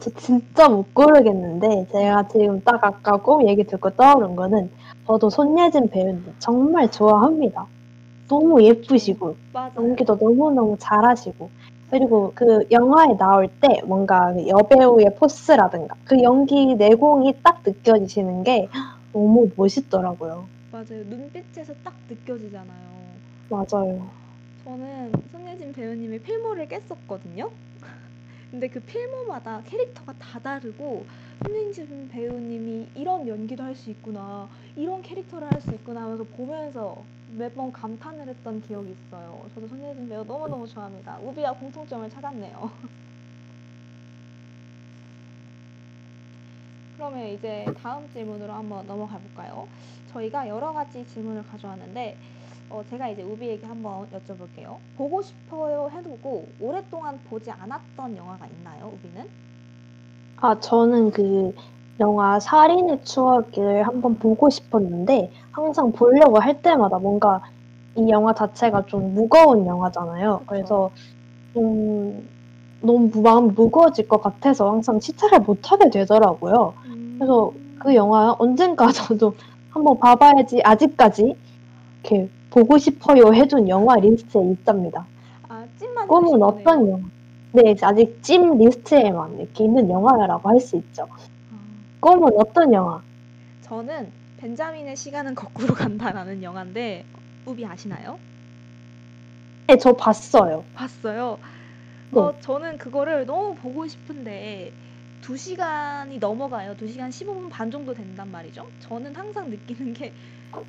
저 0.00 0.10
진짜 0.10 0.68
못 0.68 0.92
고르겠는데 0.92 1.86
제가 1.92 2.28
지금 2.28 2.60
딱 2.62 2.82
아까 2.82 3.16
꿈 3.16 3.46
얘기 3.48 3.64
듣고 3.64 3.90
떠오른 3.90 4.34
거는 4.34 4.70
저도 5.06 5.30
손예진 5.30 5.88
배우님 5.88 6.34
정말 6.38 6.90
좋아합니다. 6.90 7.66
너무 8.28 8.62
예쁘시고 8.62 9.36
맞아요. 9.52 9.72
연기도 9.76 10.16
너무너무 10.16 10.76
잘하시고 10.78 11.50
그리고 11.90 12.32
그 12.34 12.66
영화에 12.70 13.16
나올 13.16 13.48
때 13.60 13.80
뭔가 13.84 14.32
그 14.32 14.48
여배우의 14.48 15.14
포스라든가 15.16 15.94
그 16.04 16.20
연기 16.22 16.74
내공이 16.74 17.34
딱 17.42 17.60
느껴지시는 17.64 18.42
게 18.42 18.68
너무 19.12 19.48
멋있더라고요. 19.54 20.46
맞아요. 20.72 21.04
눈빛에서 21.08 21.72
딱 21.84 21.94
느껴지잖아요. 22.10 23.03
맞아요. 23.48 24.10
저는 24.64 25.12
손예진 25.30 25.72
배우님의 25.72 26.20
필모를 26.20 26.68
깼었거든요. 26.68 27.50
근데 28.50 28.68
그 28.68 28.80
필모마다 28.80 29.62
캐릭터가 29.64 30.14
다 30.18 30.38
다르고 30.40 31.06
손예진 31.44 32.08
배우님이 32.08 32.90
이런 32.94 33.26
연기도 33.28 33.62
할 33.64 33.74
수 33.76 33.90
있구나, 33.90 34.48
이런 34.76 35.02
캐릭터를 35.02 35.50
할 35.52 35.60
수 35.60 35.74
있구나 35.74 36.02
하면서 36.04 36.24
보면서 36.24 37.04
매번 37.28 37.72
감탄을 37.72 38.28
했던 38.28 38.60
기억이 38.62 38.92
있어요. 38.92 39.50
저도 39.54 39.68
손예진 39.68 40.08
배우 40.08 40.24
너무너무 40.24 40.66
좋아합니다. 40.68 41.18
우비와 41.20 41.54
공통점을 41.54 42.08
찾았네요. 42.10 42.70
그러면 46.96 47.26
이제 47.28 47.64
다음 47.82 48.08
질문으로 48.08 48.52
한번 48.52 48.86
넘어가 48.86 49.18
볼까요? 49.18 49.68
저희가 50.06 50.48
여러 50.48 50.72
가지 50.72 51.06
질문을 51.06 51.42
가져왔는데 51.44 52.18
어, 52.70 52.82
제가 52.90 53.08
이제 53.08 53.22
우비에게 53.22 53.66
한번 53.66 54.06
여쭤볼게요. 54.12 54.76
보고 54.96 55.22
싶어요 55.22 55.90
해두고 55.92 56.46
오랫동안 56.60 57.18
보지 57.30 57.50
않았던 57.50 58.16
영화가 58.16 58.46
있나요, 58.46 58.92
우비는? 58.94 59.28
아, 60.40 60.58
저는 60.58 61.10
그 61.10 61.54
영화 62.00 62.40
살인의 62.40 63.04
추억을 63.04 63.86
한번 63.86 64.18
보고 64.18 64.50
싶었는데 64.50 65.30
항상 65.52 65.92
보려고 65.92 66.38
할 66.40 66.60
때마다 66.60 66.98
뭔가 66.98 67.40
이 67.96 68.08
영화 68.10 68.32
자체가 68.34 68.86
좀 68.86 69.14
무거운 69.14 69.66
영화잖아요. 69.66 70.42
그래서 70.46 70.90
좀 71.54 72.28
너무 72.80 73.08
무- 73.14 73.22
마음이 73.22 73.52
무거워질 73.52 74.08
것 74.08 74.20
같아서 74.20 74.70
항상 74.70 74.98
시작을 74.98 75.40
못 75.40 75.70
하게 75.70 75.88
되더라고요. 75.90 76.74
그래서 77.18 77.52
그 77.78 77.94
영화 77.94 78.34
언젠가 78.38 78.88
저도 78.92 79.34
한번 79.70 79.98
봐봐야지 80.00 80.60
아직까지 80.64 81.36
이렇게 82.02 82.28
보고 82.54 82.78
싶어요 82.78 83.34
해둔 83.34 83.68
영화 83.68 83.96
리스트에 83.96 84.40
있답니다. 84.52 85.04
아, 85.48 85.66
찜만 85.76 86.06
꿈은 86.06 86.40
어떤. 86.40 86.88
영화? 86.88 87.08
네, 87.50 87.74
아직 87.82 88.22
찜 88.22 88.58
리스트에만 88.58 89.40
이렇게 89.40 89.64
있는 89.64 89.90
영화라고 89.90 90.48
할 90.48 90.60
수 90.60 90.76
있죠. 90.76 91.08
아, 91.50 91.56
꿈은 91.98 92.30
어떤 92.38 92.72
영화? 92.72 93.02
저는 93.62 94.12
벤자민의 94.36 94.94
시간은 94.96 95.34
거꾸로 95.34 95.74
간다라는 95.74 96.44
영화인데 96.44 97.04
우비 97.44 97.66
아시나요? 97.66 98.20
네, 99.66 99.76
저 99.78 99.92
봤어요. 99.94 100.64
봤어요. 100.74 101.38
네. 102.10 102.20
어, 102.20 102.38
저는 102.40 102.78
그거를 102.78 103.26
너무 103.26 103.54
보고 103.56 103.86
싶은데 103.88 104.72
2시간이 105.20 106.18
넘어가요. 106.18 106.76
2시간 106.76 107.10
15분 107.10 107.48
반 107.50 107.70
정도 107.70 107.94
된단 107.94 108.30
말이죠. 108.30 108.72
저는 108.78 109.14
항상 109.16 109.50
느끼는 109.50 109.94
게 109.94 110.12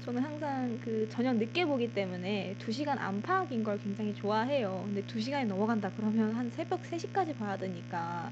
저는 0.04 0.24
항상 0.24 0.80
그 0.82 1.08
저녁 1.10 1.36
늦게 1.36 1.66
보기 1.66 1.94
때문에 1.94 2.56
2시간 2.60 2.98
안팎인 2.98 3.64
걸 3.64 3.78
굉장히 3.80 4.14
좋아해요. 4.16 4.82
근데 4.86 5.02
2시간이 5.04 5.46
넘어간다 5.46 5.92
그러면 5.96 6.32
한 6.34 6.50
새벽 6.52 6.82
3시까지 6.84 7.36
봐야 7.38 7.58
되니까 7.58 8.30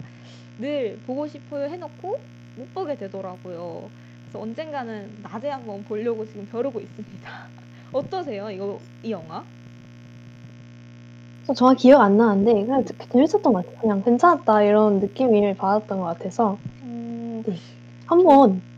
늘 0.60 0.98
보고 1.06 1.28
싶어요 1.28 1.66
해놓고 1.66 2.20
못 2.56 2.74
보게 2.74 2.96
되더라고요. 2.96 3.89
그래서 4.24 4.39
언젠가는 4.39 5.20
낮에 5.22 5.50
한번 5.50 5.84
보려고 5.84 6.26
지금 6.26 6.46
벼르고 6.48 6.80
있습니다. 6.80 7.30
어떠세요? 7.92 8.50
이거 8.50 8.80
이 9.04 9.12
영화? 9.12 9.44
저 11.46 11.54
정확히 11.54 11.84
기억 11.84 12.02
안 12.02 12.18
나는데 12.18 12.54
그냥 12.54 12.86
재밌었던 12.86 13.54
것 13.54 13.66
같아요. 13.66 13.78
그냥 13.82 14.02
괜찮았다 14.04 14.63
이런 14.63 15.00
느낌을 15.00 15.56
받았던 15.56 16.00
것 16.00 16.06
같아서 16.06 16.58
음, 16.84 17.44
한번 18.06 18.54
네. 18.54 18.73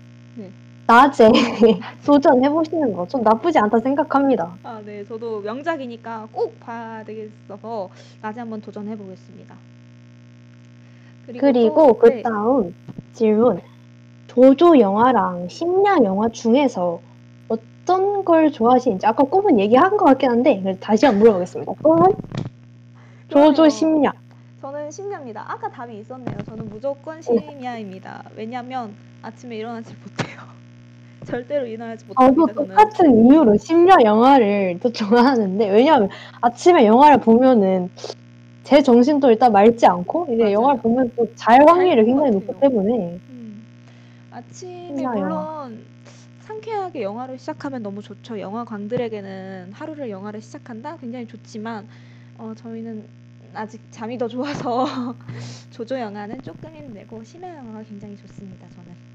낮에 0.88 1.30
도전해 2.06 2.50
보시는 2.50 2.94
거 2.94 3.06
좀 3.08 3.22
나쁘지 3.24 3.58
않다 3.60 3.80
생각합니다. 3.80 4.56
아, 4.64 4.82
네. 4.86 5.04
저도 5.06 5.40
명작이니까 5.42 6.28
꼭 6.32 6.60
봐야 6.60 7.04
되겠어서 7.04 7.90
낮에 8.22 8.40
한번 8.42 8.62
도전해 8.62 8.96
보겠습니다. 8.96 9.56
그리고 11.40 11.76
또- 11.88 11.94
그 11.98 12.08
네. 12.10 12.22
다음 12.22 12.76
질문 13.14 13.62
조조 14.28 14.80
영화랑 14.80 15.48
심야 15.50 15.98
영화 16.04 16.30
중에서 16.30 17.00
어떤 17.48 18.24
걸 18.26 18.52
좋아하시는지 18.52 19.06
아까 19.08 19.24
꿈은 19.24 19.60
얘기한 19.60 19.98
것 19.98 20.06
같긴 20.06 20.30
한데 20.30 20.78
다시 20.80 21.06
한번 21.06 21.20
물어보겠습니다. 21.22 21.72
꿈은 21.82 22.12
조조. 23.30 23.70
심야. 23.70 24.12
저는 24.62 24.92
심야입니다. 24.92 25.44
아까 25.48 25.70
답이 25.70 25.98
있었네요. 26.00 26.38
저는 26.46 26.66
네. 26.66 26.72
무조건 26.74 27.22
심야입니다. 27.22 28.24
왜냐면 28.36 28.94
아침에 29.24 29.58
일어나지 29.58 29.94
못해요. 29.96 30.25
절대로 31.46 31.66
일어나지 31.68 32.06
못합니다. 32.06 32.46
저도 32.46 32.54
저는. 32.54 32.70
똑같은 32.70 33.26
이유로 33.26 33.58
심야 33.58 33.96
영화를 34.04 34.80
또 34.82 34.92
좋아하는데 34.92 35.70
왜냐하면 35.72 36.10
아침에 36.42 36.86
영화를 36.86 37.20
보면은 37.20 37.90
제 38.64 38.82
정신도 38.82 39.30
일단 39.32 39.52
맑지 39.52 39.86
않고 39.86 40.28
이제 40.32 40.44
맞아요. 40.44 40.54
영화를 40.54 40.82
보면 40.82 41.12
또 41.16 41.28
잘 41.36 41.68
확률이 41.68 42.06
굉장히. 42.06 42.32
높기 42.32 42.54
때문에 42.60 43.20
음. 43.30 43.68
아침에 44.32 44.96
심야 44.98 45.12
물론. 45.14 45.86
상쾌하게 46.42 47.02
영화를 47.04 47.40
시작하면 47.40 47.82
너무 47.84 48.02
좋죠. 48.02 48.40
영화 48.40 48.64
광들에게는 48.66 49.72
하루를 49.74 50.10
영화를 50.10 50.42
시작한다 50.42 50.98
굉장히 50.98 51.28
좋지만 51.28 51.88
어, 52.38 52.54
저희는 52.56 53.04
아직 53.54 53.82
잠이 53.92 54.18
더 54.18 54.28
좋아서 54.28 54.86
조조 55.72 56.00
영화는 56.00 56.42
조금 56.44 56.74
힘들고 56.76 57.24
심야 57.24 57.56
영화가 57.58 57.84
굉장히 57.84 58.18
좋습니다. 58.18 58.68
저는. 58.76 59.15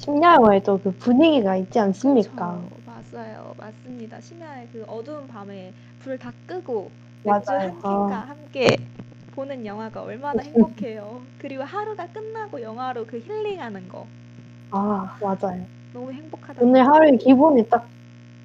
심야 0.00 0.34
영화에도 0.34 0.78
그 0.78 0.90
분위기가 0.92 1.56
있지 1.56 1.78
않습니까? 1.78 2.66
그렇죠. 2.70 3.12
맞아요. 3.12 3.54
맞습니다. 3.58 4.20
심야에 4.20 4.68
그 4.72 4.84
어두운 4.86 5.26
밤에 5.28 5.72
불 5.98 6.18
다 6.18 6.32
끄고 6.46 6.90
맥주 7.22 7.52
맞아요. 7.52 7.68
한 7.68 7.82
캔과 7.82 8.16
함께 8.20 8.88
보는 9.32 9.66
영화가 9.66 10.02
얼마나 10.02 10.42
행복해요. 10.42 11.26
그리고 11.38 11.62
하루가 11.64 12.06
끝나고 12.08 12.62
영화로 12.62 13.06
그 13.06 13.18
힐링하는 13.18 13.88
거 13.88 14.06
아 14.70 15.16
맞아요. 15.20 15.66
너무 15.92 16.12
행복하다. 16.12 16.62
오늘 16.62 16.86
하루의 16.86 17.18
기분이 17.18 17.68
딱 17.68 17.88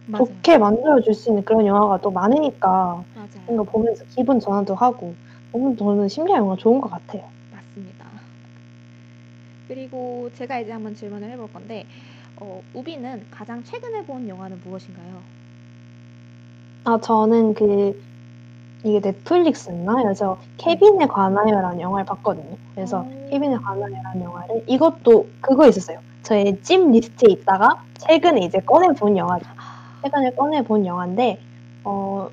맞아요. 0.06 0.26
좋게 0.28 0.58
만들어줄 0.58 1.14
수 1.14 1.30
있는 1.32 1.44
그런 1.46 1.66
영화가 1.66 2.02
또 2.02 2.12
많으니까 2.12 3.06
맞아요. 3.16 3.30
뭔가 3.46 3.64
보면서 3.72 4.06
기분 4.10 4.40
전환도 4.40 4.76
하고 4.76 5.18
너무 5.52 5.76
저는 5.78 6.08
심야 6.10 6.38
영화 6.38 6.56
좋은 6.58 6.82
것 6.82 6.90
같아요. 6.90 7.35
그리고 9.68 10.30
제가 10.34 10.60
이제 10.60 10.72
한번 10.72 10.94
질문을 10.94 11.30
해볼 11.32 11.52
건데 11.52 11.86
어, 12.38 12.62
우비는 12.74 13.28
가장 13.32 13.64
최근에 13.64 14.06
본 14.06 14.28
영화는 14.28 14.60
무엇인가요? 14.64 15.22
아 16.84 17.00
저는 17.00 17.54
그 17.54 18.00
이게 18.84 19.00
넷플릭스였나? 19.00 19.96
그래서 20.04 20.40
케빈에 20.58 21.08
관하여라는 21.08 21.82
영화를 21.82 22.06
봤거든요. 22.06 22.56
그래서 22.76 23.00
오. 23.02 23.30
케빈에 23.32 23.56
관하여라는 23.58 24.22
영화를 24.22 24.64
이것도 24.68 25.28
그거 25.42 25.68
있었어요. 25.68 25.98
저의 26.22 26.60
찜 26.62 26.92
리스트에 26.92 27.32
있다가 27.32 27.84
최근에 28.00 28.42
이제 28.42 28.60
꺼내 28.60 28.88
본 29.00 29.18
영화죠. 29.18 29.46
최근에 30.04 30.32
꺼내 30.38 30.62
본 30.62 30.86
영화인데 30.86 31.40
어 31.84 32.30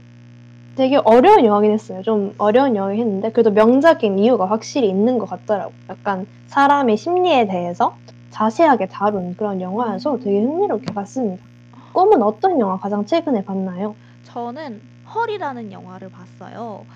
되게 0.74 0.96
어려운 0.96 1.44
영화긴 1.44 1.72
했어요. 1.72 2.02
좀 2.02 2.34
어려운 2.38 2.74
영화긴 2.76 3.00
했는데 3.00 3.30
그래도 3.30 3.50
명작인 3.50 4.18
이유가 4.18 4.46
확실히 4.46 4.88
있는 4.88 5.18
것 5.18 5.28
같더라고요. 5.28 5.74
약간 5.90 6.26
사람의 6.46 6.96
심리에 6.96 7.46
대해서 7.46 7.96
자세하게 8.30 8.86
다룬 8.86 9.36
그런 9.36 9.60
영화여서 9.60 10.18
되게 10.18 10.40
흥미롭게 10.40 10.94
봤습니다. 10.94 11.44
꿈은 11.92 12.22
어떤 12.22 12.58
영화 12.58 12.78
가장 12.78 13.04
최근에 13.04 13.44
봤나요? 13.44 13.94
저는 14.24 14.80
헐이라는 15.14 15.72
영화를 15.72 16.10
봤어요. 16.10 16.86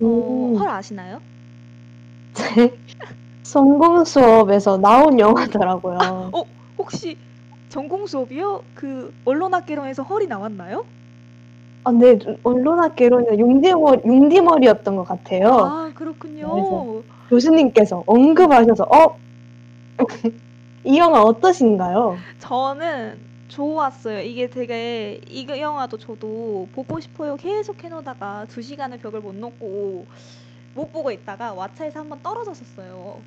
어, 0.00 0.04
음. 0.04 0.56
헐 0.56 0.68
아시나요? 0.68 1.20
성공 3.42 4.04
수업에서 4.04 4.78
나온 4.78 5.18
영화더라고요. 5.18 6.30
어, 6.32 6.44
혹시 6.78 7.18
전공 7.68 8.06
수업이요? 8.06 8.62
그 8.74 9.12
언론학개론에서 9.24 10.04
헐이 10.04 10.28
나왔나요? 10.28 10.84
아, 11.86 11.92
네, 11.92 12.18
언론학개론이 12.42 13.38
융디머, 13.38 13.98
융디머리였던 14.04 14.96
것 14.96 15.04
같아요. 15.04 15.48
아 15.54 15.92
그렇군요. 15.94 17.02
교수님께서 17.30 18.02
언급하셔서, 18.06 18.82
어? 18.84 19.16
이 20.84 20.98
영화 20.98 21.22
어떠신가요? 21.22 22.16
저는 22.40 23.18
좋았어요. 23.46 24.20
이게 24.20 24.48
되게 24.48 25.20
이 25.28 25.46
영화도 25.48 25.96
저도 25.98 26.66
보고 26.74 26.98
싶어요. 26.98 27.36
계속 27.36 27.82
해놓다가 27.82 28.46
두 28.48 28.60
시간의 28.62 28.98
벽을 28.98 29.20
못 29.20 29.32
넘고 29.36 30.06
못 30.74 30.92
보고 30.92 31.12
있다가 31.12 31.54
왓챠에서 31.54 31.94
한번 31.94 32.20
떨어졌었어요. 32.20 33.20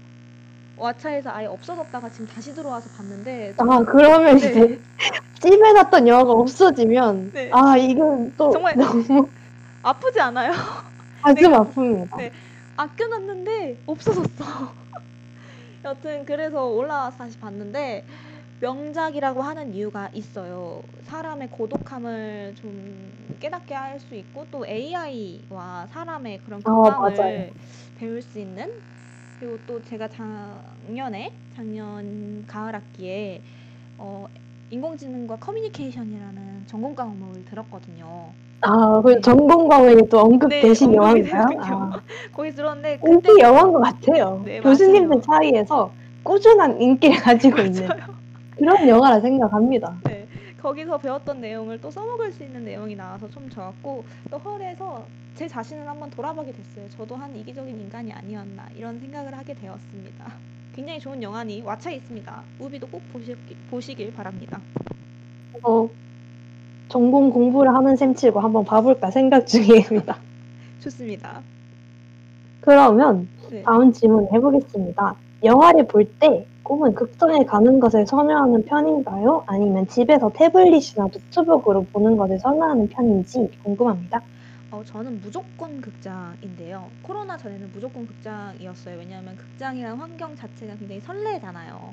왓챠에서 0.79 1.27
아예 1.27 1.45
없어졌다가 1.45 2.09
지금 2.09 2.25
다시 2.27 2.53
들어와서 2.53 2.89
봤는데 2.95 3.53
아, 3.57 3.79
그러면 3.83 4.37
네. 4.37 4.49
이제 4.49 4.81
찜해 5.41 5.73
놨던 5.73 6.07
영화가 6.07 6.31
없어지면 6.31 7.31
네. 7.33 7.49
아 7.53 7.77
이건 7.77 8.33
또 8.37 8.49
정말 8.49 8.75
너무 8.75 9.27
아프지 9.83 10.19
않아요? 10.21 10.51
가슴 11.21 11.35
내가- 11.51 11.59
아픕니다. 11.63 12.17
네. 12.17 12.31
아껴놨는데 12.77 13.77
없어졌어. 13.85 14.45
여튼 15.85 16.25
그래서 16.25 16.65
올라와서 16.67 17.17
다시 17.17 17.37
봤는데 17.39 18.05
명작이라고 18.61 19.41
하는 19.41 19.73
이유가 19.73 20.09
있어요. 20.13 20.81
사람의 21.03 21.49
고독함을 21.49 22.55
좀 22.57 23.13
깨닫게 23.39 23.73
할 23.73 23.99
수 23.99 24.15
있고 24.15 24.45
또 24.51 24.65
AI와 24.65 25.87
사람의 25.87 26.39
그런 26.45 26.61
아, 26.65 26.71
공감을 26.71 27.13
맞아요. 27.17 27.49
배울 27.95 28.21
수 28.21 28.39
있는 28.39 28.69
그리고 29.39 29.57
또 29.65 29.81
제가 29.83 30.09
작년에 30.09 31.31
작년 31.55 32.43
가을 32.45 32.75
학기에 32.75 33.41
어, 33.97 34.27
인공지능과 34.69 35.37
커뮤니케이션이라는 35.37 36.63
전공 36.67 36.93
과목을 36.93 37.45
들었거든요. 37.45 38.27
아, 38.61 39.01
그 39.01 39.21
전공 39.21 39.69
과목이 39.69 40.09
또 40.09 40.19
언급되신 40.19 40.91
네, 40.91 40.97
영화인가요? 40.97 41.45
아, 41.59 42.01
거기 42.35 42.51
들었는데 42.51 42.99
인기 43.07 43.27
그때 43.27 43.41
영화인 43.41 43.71
것 43.71 43.79
같아요. 43.79 44.41
네, 44.45 44.59
교수님들. 44.59 45.21
사이에서 45.25 45.91
꾸준한 46.23 46.81
인기를 46.81 47.21
가지고 47.21 47.61
있는 47.61 47.87
그런 48.57 48.87
영화라 48.89 49.21
생각합니다. 49.21 49.95
네, 50.03 50.27
거기서 50.61 50.97
배웠던 50.97 51.41
내용을 51.41 51.79
또 51.79 51.89
써먹을 51.89 52.31
수 52.31 52.43
있는 52.43 52.65
내용이 52.65 52.95
나와서 52.95 53.29
좀 53.29 53.49
좋았고 53.49 54.03
또 54.29 54.37
헐에서 54.37 55.05
제 55.35 55.47
자신을 55.47 55.87
한번 55.87 56.09
돌아보게 56.09 56.51
됐어요. 56.51 56.89
저도 56.97 57.15
한 57.15 57.35
이기적인 57.35 57.79
인간이 57.79 58.11
아니었나 58.11 58.67
이런 58.75 58.99
생각을 58.99 59.37
하게 59.37 59.53
되었습니다. 59.53 60.33
굉장히 60.75 60.99
좋은 60.99 61.21
영화니 61.23 61.63
왓챠에 61.63 61.93
있습니다. 61.93 62.43
우비도 62.59 62.87
꼭 62.87 63.01
보시, 63.13 63.35
보시길 63.69 64.13
바랍니다. 64.13 64.59
어, 65.63 65.89
전공 66.89 67.29
공부를 67.29 67.73
하는 67.73 67.95
셈 67.95 68.13
치고 68.13 68.39
한번 68.39 68.65
봐볼까 68.65 69.11
생각 69.11 69.45
중입니다. 69.47 70.17
좋습니다. 70.81 71.41
그러면 72.61 73.27
네. 73.49 73.63
다음 73.63 73.91
질문 73.91 74.27
해보겠습니다. 74.31 75.15
영화를 75.43 75.87
볼때 75.87 76.45
꿈은 76.69 76.93
극장에 76.93 77.45
가는 77.45 77.79
것을 77.79 78.05
선호하는 78.05 78.63
편인가요? 78.65 79.43
아니면 79.47 79.87
집에서 79.87 80.31
태블릿이나 80.35 81.07
노트북으로 81.11 81.85
보는 81.85 82.15
것을 82.15 82.37
선호하는 82.37 82.87
편인지 82.89 83.49
궁금합니다. 83.63 84.21
어, 84.69 84.83
저는 84.83 85.19
무조건 85.19 85.81
극장인데요. 85.81 86.91
코로나 87.01 87.35
전에는 87.35 87.71
무조건 87.73 88.05
극장이었어요. 88.05 88.99
왜냐하면 88.99 89.35
극장이란 89.35 89.97
환경 89.97 90.35
자체가 90.35 90.75
굉장히 90.75 91.01
설레잖아요. 91.01 91.91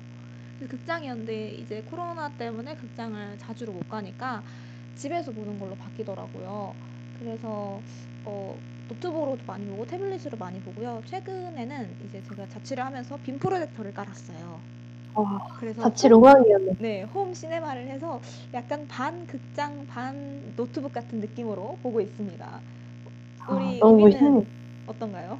극장이었는데 0.69 1.53
이제 1.53 1.83
코로나 1.89 2.29
때문에 2.29 2.75
극장을 2.75 3.39
자주 3.39 3.73
못 3.73 3.89
가니까 3.89 4.43
집에서 4.95 5.33
보는 5.33 5.59
걸로 5.59 5.75
바뀌더라고요. 5.77 6.75
그래서 7.19 7.81
어, 8.27 8.55
노트북으로도 8.88 9.42
많이 9.46 9.66
보고 9.66 9.85
태블릿으로 9.87 10.37
많이 10.38 10.61
보고요. 10.61 11.03
최근에는 11.07 11.88
이제 12.07 12.22
제가 12.29 12.46
자취를 12.49 12.85
하면서 12.85 13.16
빔 13.18 13.38
프로젝터를 13.38 13.92
깔았어요. 13.92 14.61
와, 15.14 15.49
그래서 15.59 15.83
자취 15.83 16.09
로망이었네. 16.09 16.72
네, 16.79 17.03
홈 17.03 17.33
시네마를 17.35 17.88
해서 17.88 18.20
약간 18.55 18.87
반 18.87 19.27
극장, 19.27 19.87
반 19.87 20.53
노트북 20.57 20.92
같은 20.92 21.20
느낌으로 21.20 21.79
보고 21.83 22.01
있습니다. 22.01 22.61
아, 23.40 23.53
우리 23.53 23.79
너무 23.81 23.94
우비는 24.05 24.35
멋있네. 24.35 24.46
어떤가요? 24.87 25.38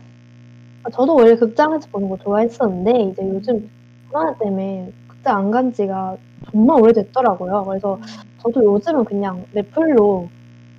아, 0.83 0.91
저도 0.91 1.15
원래 1.15 1.37
극장에서 1.37 1.89
보는 1.91 2.09
거 2.09 2.17
좋아했었는데 2.19 3.03
이제 3.03 3.23
요즘 3.29 3.71
코로나 4.11 4.37
때문에 4.39 4.93
극장 5.09 5.39
안 5.39 5.51
간 5.51 5.73
지가 5.73 6.17
정말 6.51 6.81
오래됐더라고요. 6.81 7.65
그래서 7.67 8.01
저도 8.43 8.65
요즘은 8.65 9.05
그냥 9.05 9.45
넷플로 9.53 10.29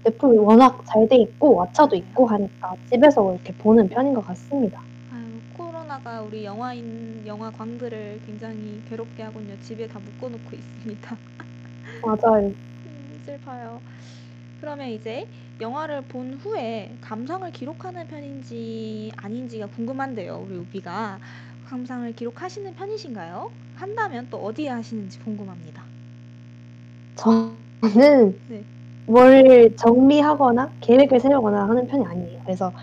넷플 0.04 0.30
워낙 0.40 0.84
잘 0.86 1.08
돼 1.08 1.18
있고 1.18 1.64
왓챠도 1.74 1.96
있고 1.98 2.28
하니까 2.28 2.76
집에서 2.86 3.34
이렇게 3.34 3.54
보는 3.58 3.90
편인 3.90 4.14
것 4.14 4.22
같습니다. 4.22 4.88
아유, 5.10 5.42
코로나가 5.50 6.22
우리 6.24 6.44
영화인 6.46 7.26
영화 7.26 7.52
광들을 7.52 8.22
굉장히 8.26 8.84
괴롭게 8.86 9.24
하군요. 9.24 9.58
집에 9.60 9.88
다 9.88 10.00
묶어놓고 10.00 10.56
있습니다. 10.56 11.18
맞아요. 12.02 12.56
음, 12.86 13.20
슬퍼요. 13.24 13.84
그러면 14.60 14.90
이제 14.90 15.30
영화를 15.62 16.08
본 16.08 16.34
후에 16.36 16.98
감상을 17.02 17.50
기록하는 17.52 18.08
편인지 18.08 19.12
아닌지가 19.18 19.68
궁금한데요. 19.68 20.38
우리 20.38 20.58
우비가 20.58 21.20
감상을 21.64 22.12
기록하시는 22.14 22.76
편이신가요? 22.76 23.56
한다면 23.76 24.30
또 24.30 24.44
어디에 24.44 24.70
하시는지 24.70 25.20
궁금합니다. 25.20 25.92
저는 27.16 28.42
네. 28.48 28.66
뭘 29.08 29.74
정리하거나 29.78 30.70
계획을 30.82 31.20
세우거나 31.20 31.68
하는 31.68 31.88
편이 31.88 32.06
아니에요. 32.06 32.42
그래서 32.44 32.74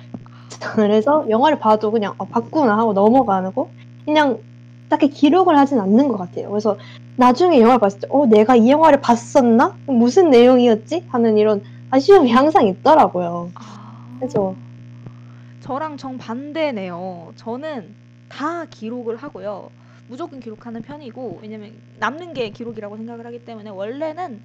그래서 0.75 1.27
영화를 1.29 1.59
봐도 1.59 1.91
그냥 1.91 2.15
어, 2.17 2.25
봤구나 2.25 2.77
하고 2.79 2.95
넘어가고 2.95 3.71
그냥 4.07 4.39
딱히 4.89 5.09
기록을 5.09 5.57
하진 5.57 5.79
않는 5.81 6.09
것 6.09 6.17
같아요. 6.17 6.51
그래서 6.51 6.79
나중에 7.17 7.61
영화를 7.61 7.79
봤을 7.81 8.01
때, 8.01 8.07
어, 8.11 8.27
내가 8.27 8.57
이 8.57 8.71
영화를 8.71 9.01
봤었나? 9.01 9.77
무슨 9.87 10.31
내용이었지? 10.31 11.07
하는 11.11 11.37
이런 11.37 11.63
아쉬움이 11.91 12.31
항상 12.31 12.67
있더라고요. 12.67 13.51
아, 13.55 14.19
그죠. 14.21 14.57
저랑 15.61 15.97
정반대네요. 15.97 17.33
저는 17.37 17.95
다 18.29 18.65
기록을 18.65 19.17
하고요. 19.17 19.71
무조건 20.09 20.41
기록하는 20.41 20.83
편이고, 20.83 21.39
왜냐면 21.43 21.73
남는 21.99 22.35
게 22.35 22.51
기록이라고 22.51 22.97
생각을 22.97 23.27
하기 23.27 23.45
때문에 23.45 23.71
원래는 23.71 24.41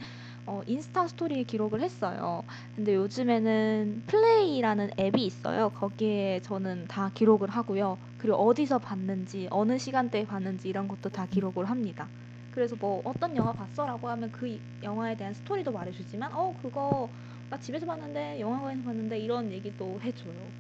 어, 0.50 0.62
인스타 0.66 1.08
스토리에 1.08 1.44
기록을 1.44 1.82
했어요. 1.82 2.44
근데 2.76 2.96
요즘에는 2.96 4.04
플레이라는 4.08 4.90
앱이 5.00 5.24
있어요. 5.26 5.70
거기에 5.70 6.40
저는 6.42 6.88
다 6.88 7.10
기록을 7.14 7.50
하고요. 7.50 8.00
그리고 8.18 8.38
어디서 8.38 8.80
봤는지, 8.80 9.48
어느 9.52 9.78
시간대에 9.78 10.26
봤는지 10.26 10.68
이런 10.70 10.88
것도 10.88 11.10
다 11.10 11.26
기록을 11.28 11.66
합니다. 11.70 12.12
그래서 12.50 12.76
뭐 12.76 13.02
어떤 13.06 13.36
영화 13.38 13.54
봤어라고 13.54 14.10
하면 14.10 14.32
그 14.32 14.48
이- 14.48 14.64
영화에 14.84 15.16
대한 15.16 15.34
스토리도 15.36 15.72
말해주지만, 15.72 16.34
어, 16.34 16.54
그거 16.54 17.14
나 17.50 17.58
집에서 17.58 17.86
봤는데 17.86 18.40
영화관에서 18.40 18.84
봤는데 18.84 19.20
이런 19.20 19.52
얘기도 19.52 20.02
해줘요. 20.02 20.54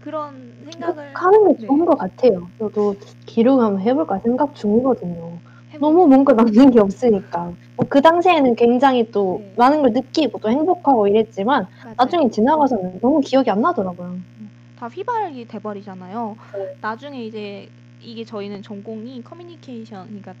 그런 0.00 0.64
생각을 0.64 1.20
하는 1.22 1.48
게 1.48 1.54
네. 1.58 1.66
좋은 1.66 1.84
것 1.84 1.96
같아요. 1.96 2.52
저도 2.58 2.96
기록 3.26 3.60
한번 3.60 3.80
해볼까 3.82 4.18
생각 4.24 4.54
중이거든요. 4.54 5.42
너무 5.80 6.06
뭔가 6.06 6.32
남는 6.32 6.70
게 6.70 6.80
없으니까. 6.80 7.44
뭐 7.76 7.86
그 7.88 8.00
당시에는 8.02 8.54
굉장히 8.56 9.10
또 9.10 9.38
네. 9.40 9.54
많은 9.56 9.82
걸 9.82 9.92
느끼고 9.92 10.38
또 10.38 10.50
행복하고 10.50 11.06
이랬지만 11.08 11.66
맞아요. 11.82 11.94
나중에 11.96 12.28
지나가서는 12.30 13.00
너무 13.00 13.20
기억이 13.20 13.50
안 13.50 13.60
나더라고요. 13.60 14.18
다 14.76 14.88
휘발이 14.88 15.46
돼버리잖아요. 15.46 16.36
네. 16.54 16.66
나중에 16.80 17.24
이제 17.24 17.68
이게 18.00 18.24
저희는 18.24 18.62
전공이 18.62 19.22
커뮤니케이션, 19.22 20.06
그러니까 20.06 20.34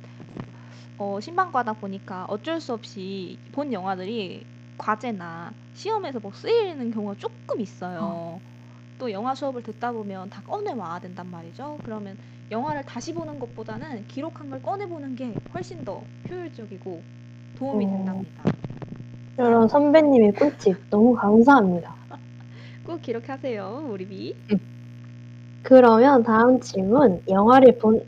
어, 0.98 1.18
신방과다 1.20 1.74
보니까 1.74 2.26
어쩔 2.28 2.60
수 2.60 2.72
없이 2.72 3.38
본 3.52 3.72
영화들이 3.72 4.44
과제나 4.78 5.52
시험에서 5.74 6.18
뭐 6.20 6.32
쓰이는 6.32 6.90
경우가 6.90 7.14
조금 7.18 7.60
있어요. 7.60 8.40
또 8.98 9.10
영화 9.12 9.34
수업을 9.34 9.62
듣다 9.62 9.92
보면 9.92 10.30
다 10.30 10.42
꺼내 10.42 10.72
와야 10.72 10.98
된단 10.98 11.30
말이죠. 11.30 11.78
그러면 11.84 12.16
영화를 12.50 12.84
다시 12.84 13.12
보는 13.12 13.38
것보다는 13.38 14.06
기록한 14.06 14.50
걸 14.50 14.62
꺼내 14.62 14.86
보는 14.86 15.16
게 15.16 15.34
훨씬 15.52 15.84
더 15.84 16.02
효율적이고 16.30 17.02
도움이 17.58 17.86
어. 17.86 17.90
된답니다. 17.90 18.44
이런 19.38 19.68
선배님의 19.68 20.32
꿀팁 20.32 20.76
너무 20.90 21.14
감사합니다. 21.14 21.94
꼭 22.86 23.02
기록하세요, 23.02 23.86
우리 23.90 24.06
비. 24.06 24.34
그러면 25.62 26.22
다음 26.22 26.60
질문. 26.60 27.20
영화를 27.28 27.76
본, 27.78 28.00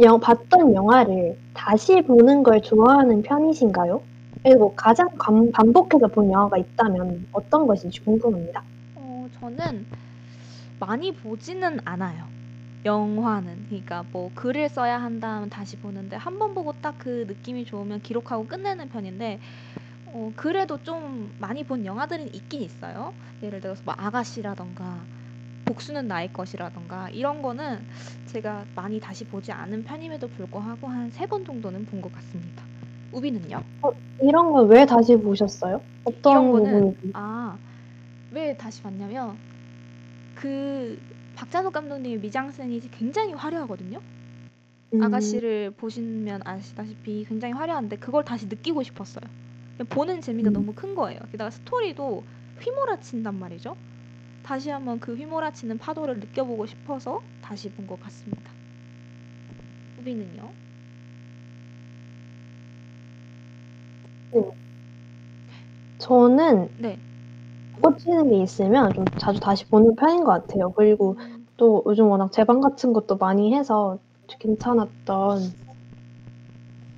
영, 0.00 0.20
봤던 0.20 0.74
영화를 0.74 1.36
다시 1.54 2.02
보는 2.02 2.42
걸 2.42 2.60
좋아하는 2.60 3.22
편이신가요? 3.22 4.02
그리고 4.42 4.74
가장 4.74 5.08
감- 5.18 5.50
반복해서 5.50 6.06
본 6.08 6.30
영화가 6.30 6.58
있다면 6.58 7.26
어떤 7.32 7.66
것인지 7.66 8.00
궁금합니다. 8.00 8.62
어, 8.96 9.26
저는 9.40 9.86
많이 10.78 11.12
보지는 11.12 11.80
않아요. 11.86 12.33
영화는. 12.84 13.66
그러니까 13.68 14.04
뭐 14.12 14.30
글을 14.34 14.68
써야 14.68 15.00
한다면 15.02 15.48
다시 15.50 15.76
보는데 15.76 16.16
한 16.16 16.38
번 16.38 16.54
보고 16.54 16.72
딱 16.80 16.96
그 16.98 17.24
느낌이 17.28 17.64
좋으면 17.64 18.00
기록하고 18.02 18.46
끝내는 18.46 18.88
편인데 18.88 19.40
어, 20.06 20.32
그래도 20.36 20.82
좀 20.82 21.34
많이 21.38 21.64
본 21.64 21.84
영화들은 21.86 22.34
있긴 22.34 22.62
있어요. 22.62 23.14
예를 23.42 23.60
들어서 23.60 23.82
뭐 23.84 23.94
아가씨라던가 23.98 25.06
복수는 25.66 26.08
나의 26.08 26.32
것이라던가 26.32 27.10
이런 27.10 27.42
거는 27.42 27.86
제가 28.26 28.66
많이 28.74 29.00
다시 29.00 29.24
보지 29.26 29.52
않은 29.52 29.84
편임에도 29.84 30.28
불구하고 30.28 30.88
한 30.88 31.10
세 31.10 31.26
번 31.26 31.44
정도는 31.44 31.86
본 31.86 32.00
것 32.02 32.12
같습니다. 32.12 32.66
우비는요? 33.12 33.64
이런 34.20 34.52
건왜 34.52 34.86
다시 34.86 35.16
보셨어요? 35.16 35.84
어떤 36.04 36.22
이런 36.30 36.50
거는 36.50 36.94
부분이? 36.94 37.12
아, 37.12 37.58
왜 38.30 38.56
다시 38.56 38.82
봤냐면 38.82 39.38
그 40.34 40.98
박찬욱 41.34 41.72
감독님의 41.72 42.18
미장센이 42.20 42.80
굉장히 42.90 43.32
화려하거든요. 43.34 44.00
음. 44.94 45.02
아가씨를 45.02 45.72
보시면 45.72 46.42
아시다시피 46.44 47.24
굉장히 47.28 47.54
화려한데 47.54 47.96
그걸 47.96 48.24
다시 48.24 48.46
느끼고 48.46 48.82
싶었어요. 48.82 49.24
보는 49.88 50.20
재미가 50.20 50.50
음. 50.50 50.52
너무 50.52 50.72
큰 50.74 50.94
거예요. 50.94 51.20
게다가 51.32 51.50
스토리도 51.50 52.24
휘몰아친단 52.60 53.38
말이죠. 53.38 53.76
다시 54.42 54.70
한번 54.70 55.00
그 55.00 55.16
휘몰아치는 55.16 55.78
파도를 55.78 56.20
느껴보고 56.20 56.66
싶어서 56.66 57.22
다시 57.42 57.70
본 57.70 57.86
것 57.86 58.00
같습니다. 58.00 58.52
우비는요? 59.98 60.54
저는 65.98 66.68
네. 66.78 66.98
꽂히는 67.80 68.28
게 68.30 68.42
있으면 68.42 68.92
좀 68.94 69.08
자주 69.18 69.40
다시 69.40 69.68
보는 69.68 69.94
편인 69.96 70.24
것 70.24 70.32
같아요. 70.32 70.72
그리고 70.72 71.16
음, 71.18 71.46
또 71.56 71.82
요즘 71.86 72.08
워낙 72.08 72.32
재방 72.32 72.60
같은 72.60 72.92
것도 72.92 73.16
많이 73.18 73.54
해서 73.54 73.98
괜찮았던 74.40 75.54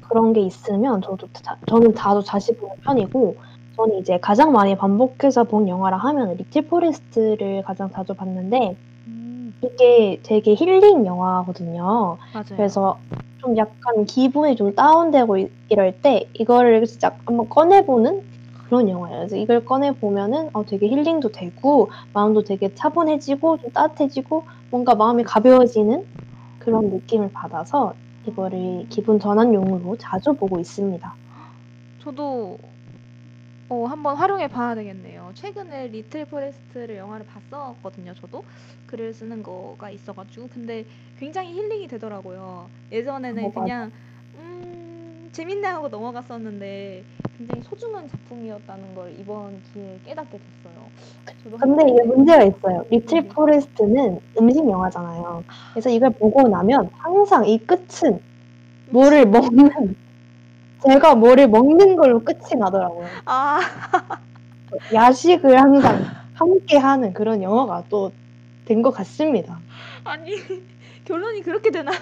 그런 0.00 0.32
게 0.32 0.40
있으면 0.42 1.02
저도 1.02 1.28
자, 1.32 1.56
저는 1.66 1.94
자주 1.94 2.24
다시 2.26 2.52
보는 2.56 2.74
편이고 2.86 3.40
저는 3.76 3.96
이제 3.98 4.18
가장 4.20 4.52
많이 4.52 4.76
반복해서 4.76 5.44
본 5.44 5.68
영화라 5.68 5.96
하면 5.98 6.36
리틀 6.36 6.66
포레스트를 6.68 7.62
가장 7.64 7.90
자주 7.90 8.14
봤는데 8.14 8.76
음, 9.06 9.52
이게 9.62 10.20
되게 10.24 10.54
힐링 10.54 11.06
영화거든요. 11.06 12.18
맞아요. 12.32 12.44
그래서 12.56 13.02
좀 13.38 13.56
약간 13.56 14.04
기분이 14.06 14.56
좀 14.56 14.74
다운되고 14.74 15.38
이- 15.38 15.48
이럴 15.68 16.00
때 16.00 16.30
이거를 16.34 16.84
진짜 16.86 17.18
한번 17.26 17.48
꺼내보는 17.48 18.22
그런 18.66 18.88
영화예요. 18.88 19.18
그래서 19.18 19.36
이걸 19.36 19.64
꺼내 19.64 19.92
보면은 19.92 20.50
어, 20.52 20.64
되게 20.64 20.88
힐링도 20.88 21.30
되고 21.32 21.90
마음도 22.12 22.42
되게 22.42 22.74
차분해지고 22.74 23.58
좀 23.58 23.70
따뜻해지고 23.72 24.46
뭔가 24.70 24.94
마음이 24.94 25.22
가벼워지는 25.24 26.04
그런 26.58 26.90
느낌을 26.90 27.30
받아서 27.32 27.94
이거를 28.26 28.86
기분 28.90 29.20
전환용으로 29.20 29.96
자주 29.98 30.34
보고 30.34 30.58
있습니다. 30.58 31.16
저도 32.02 32.58
어, 33.68 33.84
한번 33.86 34.16
활용해 34.16 34.48
봐야 34.48 34.74
되겠네요. 34.74 35.32
최근에 35.34 35.88
리틀 35.88 36.24
포레스트를 36.26 36.96
영화를 36.96 37.26
봤었거든요. 37.26 38.14
저도 38.14 38.44
글을 38.86 39.12
쓰는 39.12 39.42
거가 39.42 39.90
있어가지고 39.90 40.48
근데 40.48 40.84
굉장히 41.18 41.52
힐링이 41.52 41.88
되더라고요. 41.88 42.70
예전에는 42.92 43.42
어, 43.44 43.48
맞아. 43.48 43.60
그냥 43.60 43.86
음, 43.86 43.92
재밌네 45.36 45.68
하고 45.68 45.88
넘어갔었는데 45.88 47.04
굉장히 47.36 47.62
소중한 47.62 48.08
작품이었다는 48.08 48.94
걸 48.94 49.14
이번 49.20 49.60
기회에 49.72 49.98
깨닫게 50.06 50.38
됐어요. 50.38 50.86
근데 51.60 51.82
한 51.82 51.88
이게 51.90 52.02
문제가 52.04 52.42
있어요. 52.44 52.84
리틀 52.90 53.22
네. 53.22 53.28
포레스트는 53.28 54.18
음식 54.40 54.66
영화잖아요. 54.66 55.44
그래서 55.74 55.90
이걸 55.90 56.10
보고 56.10 56.48
나면 56.48 56.88
항상 56.96 57.46
이 57.46 57.58
끝은 57.58 58.20
뭐를 58.90 59.26
먹는 59.26 59.94
제가 60.82 61.14
뭐를 61.16 61.48
먹는 61.48 61.96
걸로 61.96 62.24
끝이 62.24 62.54
나더라고요. 62.58 63.20
아 63.26 63.60
야식을 64.94 65.60
항상 65.60 66.04
함께 66.34 66.78
하는 66.78 67.12
그런 67.12 67.42
영화가 67.42 67.84
또 67.90 68.10
된 68.66 68.82
것 68.82 68.90
같습니다. 68.90 69.60
아니 70.04 70.32
결론이 71.04 71.42
그렇게 71.42 71.70
되나요? 71.70 71.96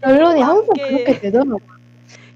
결론이 0.00 0.40
항상. 0.42 0.64
그렇게 0.76 1.18
되더라고요. 1.18 1.75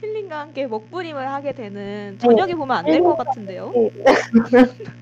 힐링과 0.00 0.40
함께 0.40 0.66
먹부림을 0.66 1.28
하게 1.30 1.52
되는 1.52 2.16
저녁에 2.18 2.54
보면 2.54 2.76
안 2.78 2.84
될 2.86 3.02
것 3.02 3.16
같은데요. 3.16 3.72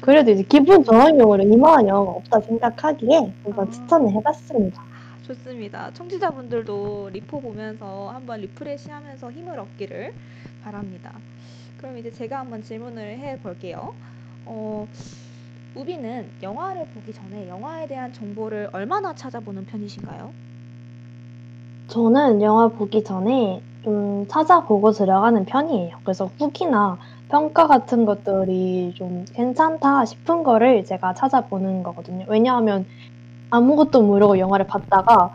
그래도 0.00 0.30
이제 0.30 0.42
기분 0.48 0.82
전환용으로 0.84 1.42
이만한 1.44 1.88
영화가 1.88 2.10
없다 2.12 2.40
생각하기에 2.40 3.32
한번 3.44 3.68
아. 3.68 3.70
추천을 3.70 4.10
해봤습니다. 4.12 4.82
좋습니다. 5.26 5.90
청취자분들도 5.94 7.10
리포 7.12 7.40
보면서 7.40 8.10
한번 8.10 8.40
리프레시하면서 8.40 9.30
힘을 9.30 9.58
얻기를 9.58 10.12
바랍니다. 10.64 11.12
그럼 11.78 11.98
이제 11.98 12.10
제가 12.10 12.40
한번 12.40 12.62
질문을 12.62 13.18
해볼게요. 13.18 13.94
어, 14.46 14.88
우비는 15.74 16.28
영화를 16.42 16.86
보기 16.94 17.12
전에 17.12 17.48
영화에 17.48 17.86
대한 17.86 18.12
정보를 18.12 18.70
얼마나 18.72 19.14
찾아보는 19.14 19.66
편이신가요? 19.66 20.32
저는 21.88 22.42
영화 22.42 22.68
보기 22.68 23.04
전에 23.04 23.62
좀 23.84 24.26
찾아보고 24.28 24.92
들어가는 24.92 25.44
편이에요. 25.44 25.98
그래서 26.02 26.26
후기나 26.38 26.98
평가 27.28 27.66
같은 27.66 28.04
것들이 28.04 28.94
좀 28.94 29.24
괜찮다 29.32 30.04
싶은 30.04 30.42
거를 30.42 30.84
제가 30.84 31.14
찾아보는 31.14 31.82
거거든요. 31.82 32.26
왜냐하면 32.28 32.86
아무것도 33.50 34.02
모르고 34.02 34.38
영화를 34.38 34.66
봤다가 34.66 35.34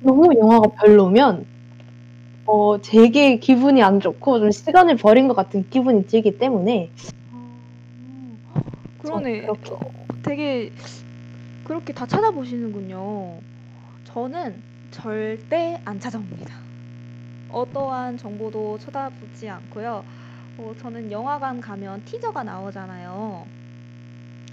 너무 0.00 0.34
영화가 0.36 0.68
별로면 0.78 1.46
어, 2.46 2.80
되게 2.80 3.38
기분이 3.38 3.82
안 3.82 4.00
좋고 4.00 4.38
좀 4.38 4.50
시간을 4.50 4.96
버린 4.96 5.26
것 5.28 5.34
같은 5.34 5.68
기분이 5.68 6.06
들기 6.06 6.38
때문에 6.38 6.90
어, 8.52 8.62
그러네. 9.02 9.46
되게 10.22 10.72
그렇게 11.64 11.92
다 11.92 12.06
찾아보시는군요. 12.06 13.32
저는 14.04 14.62
절대 14.96 15.78
안 15.84 16.00
찾아봅니다. 16.00 16.56
어떠한 17.50 18.16
정보도 18.16 18.78
쳐다보지 18.78 19.46
않고요. 19.46 20.02
어, 20.56 20.74
저는 20.78 21.12
영화관 21.12 21.60
가면 21.60 22.02
티저가 22.06 22.42
나오잖아요. 22.42 23.46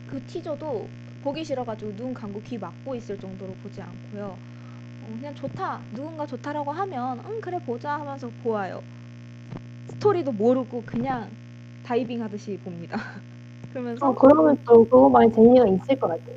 그 0.09 0.21
티저도 0.25 0.89
보기 1.23 1.45
싫어가지고 1.45 1.95
눈 1.95 2.13
감고 2.13 2.41
귀 2.41 2.57
막고 2.57 2.93
있을 2.93 3.17
정도로 3.17 3.53
보지 3.63 3.81
않고요. 3.81 4.37
어, 5.03 5.07
그냥 5.15 5.33
좋다. 5.33 5.79
누군가 5.93 6.25
좋다라고 6.25 6.73
하면 6.73 7.21
응 7.25 7.39
그래 7.39 7.57
보자 7.59 7.93
하면서 7.93 8.29
보아요. 8.43 8.83
스토리도 9.91 10.33
모르고 10.33 10.83
그냥 10.85 11.29
다이빙 11.85 12.21
하듯이 12.21 12.57
봅니다. 12.57 12.99
그러면서 13.71 14.09
어, 14.09 14.13
그러면 14.13 14.57
또 14.65 14.83
그거 14.83 15.07
많이 15.07 15.31
재미가 15.31 15.65
있을 15.69 15.97
것 15.97 16.09
같아요. 16.09 16.35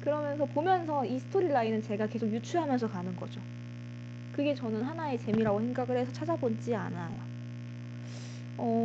그러면서 0.00 0.46
보면서 0.46 1.04
이 1.04 1.18
스토리 1.18 1.48
라인은 1.48 1.82
제가 1.82 2.06
계속 2.06 2.30
유추하면서 2.30 2.88
가는 2.88 3.14
거죠. 3.16 3.40
그게 4.32 4.54
저는 4.54 4.82
하나의 4.82 5.18
재미라고 5.18 5.60
생각을 5.60 5.98
해서 5.98 6.12
찾아보지 6.12 6.74
않아요. 6.74 7.10
어, 8.56 8.82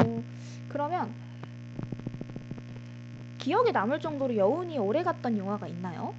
그러면 0.70 1.14
기억에 3.38 3.72
남을 3.72 4.00
정도로 4.00 4.36
여운이 4.36 4.78
오래 4.80 5.04
갔던 5.04 5.38
영화가 5.38 5.68
있나요? 5.68 6.14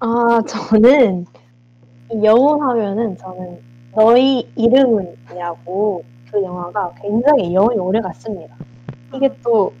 아, 0.00 0.42
저는 0.46 1.24
이 2.12 2.24
여운 2.24 2.60
하면은 2.62 3.16
저는 3.16 3.58
너희 3.94 4.52
이름은이라고 4.56 6.04
그 6.30 6.42
영화가 6.42 6.94
굉장히 7.00 7.54
여운이 7.54 7.78
오래 7.78 8.00
갔습니다. 8.00 8.56
이게 9.14 9.30
또 9.42 9.72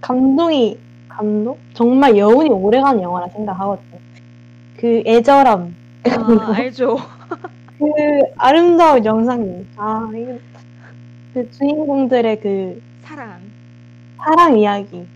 감동이 0.00 0.78
감동? 1.08 1.56
정말 1.74 2.16
여운이 2.16 2.50
오래가는 2.50 3.02
영화라 3.02 3.28
생각하거든요. 3.28 3.98
그 4.76 5.02
애절함, 5.06 5.74
아, 6.08 6.52
알죠. 6.56 6.96
그 7.78 7.84
아름다운 8.36 9.04
영상미, 9.04 9.66
아 9.76 10.10
이거 10.14 10.38
그 11.34 11.50
주인공들의 11.50 12.40
그 12.40 12.82
사랑. 13.02 13.40
사랑 14.16 14.58
이야기, 14.58 15.06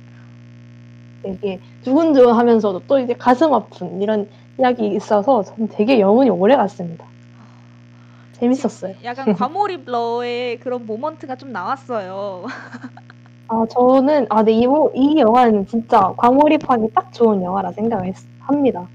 되게 1.23 1.61
두근두근 1.83 2.35
하면서도 2.35 2.81
또 2.87 2.99
이제 2.99 3.15
가슴 3.15 3.53
아픈 3.55 4.01
이런 4.03 4.29
이야기 4.59 4.87
있어서 4.89 5.43
저는 5.43 5.69
되게 5.69 6.01
여운이 6.01 6.31
오래 6.31 6.57
갔습니다. 6.57 7.07
재밌었어요. 8.33 8.95
약간 9.05 9.33
과몰입 9.35 9.85
러의 9.87 10.59
그런 10.61 10.87
모먼트가 10.87 11.37
좀 11.37 11.53
나왔어요. 11.53 12.45
아 13.49 13.65
저는 13.71 14.27
아, 14.31 14.43
네, 14.43 14.53
이, 14.55 14.67
이 14.95 15.19
영화는 15.19 15.67
진짜 15.67 16.15
과몰입하기 16.19 16.89
딱 16.95 17.13
좋은 17.13 17.43
영화라 17.43 17.73
생각을 17.73 18.07
했, 18.07 18.15
합니다. 18.39 18.91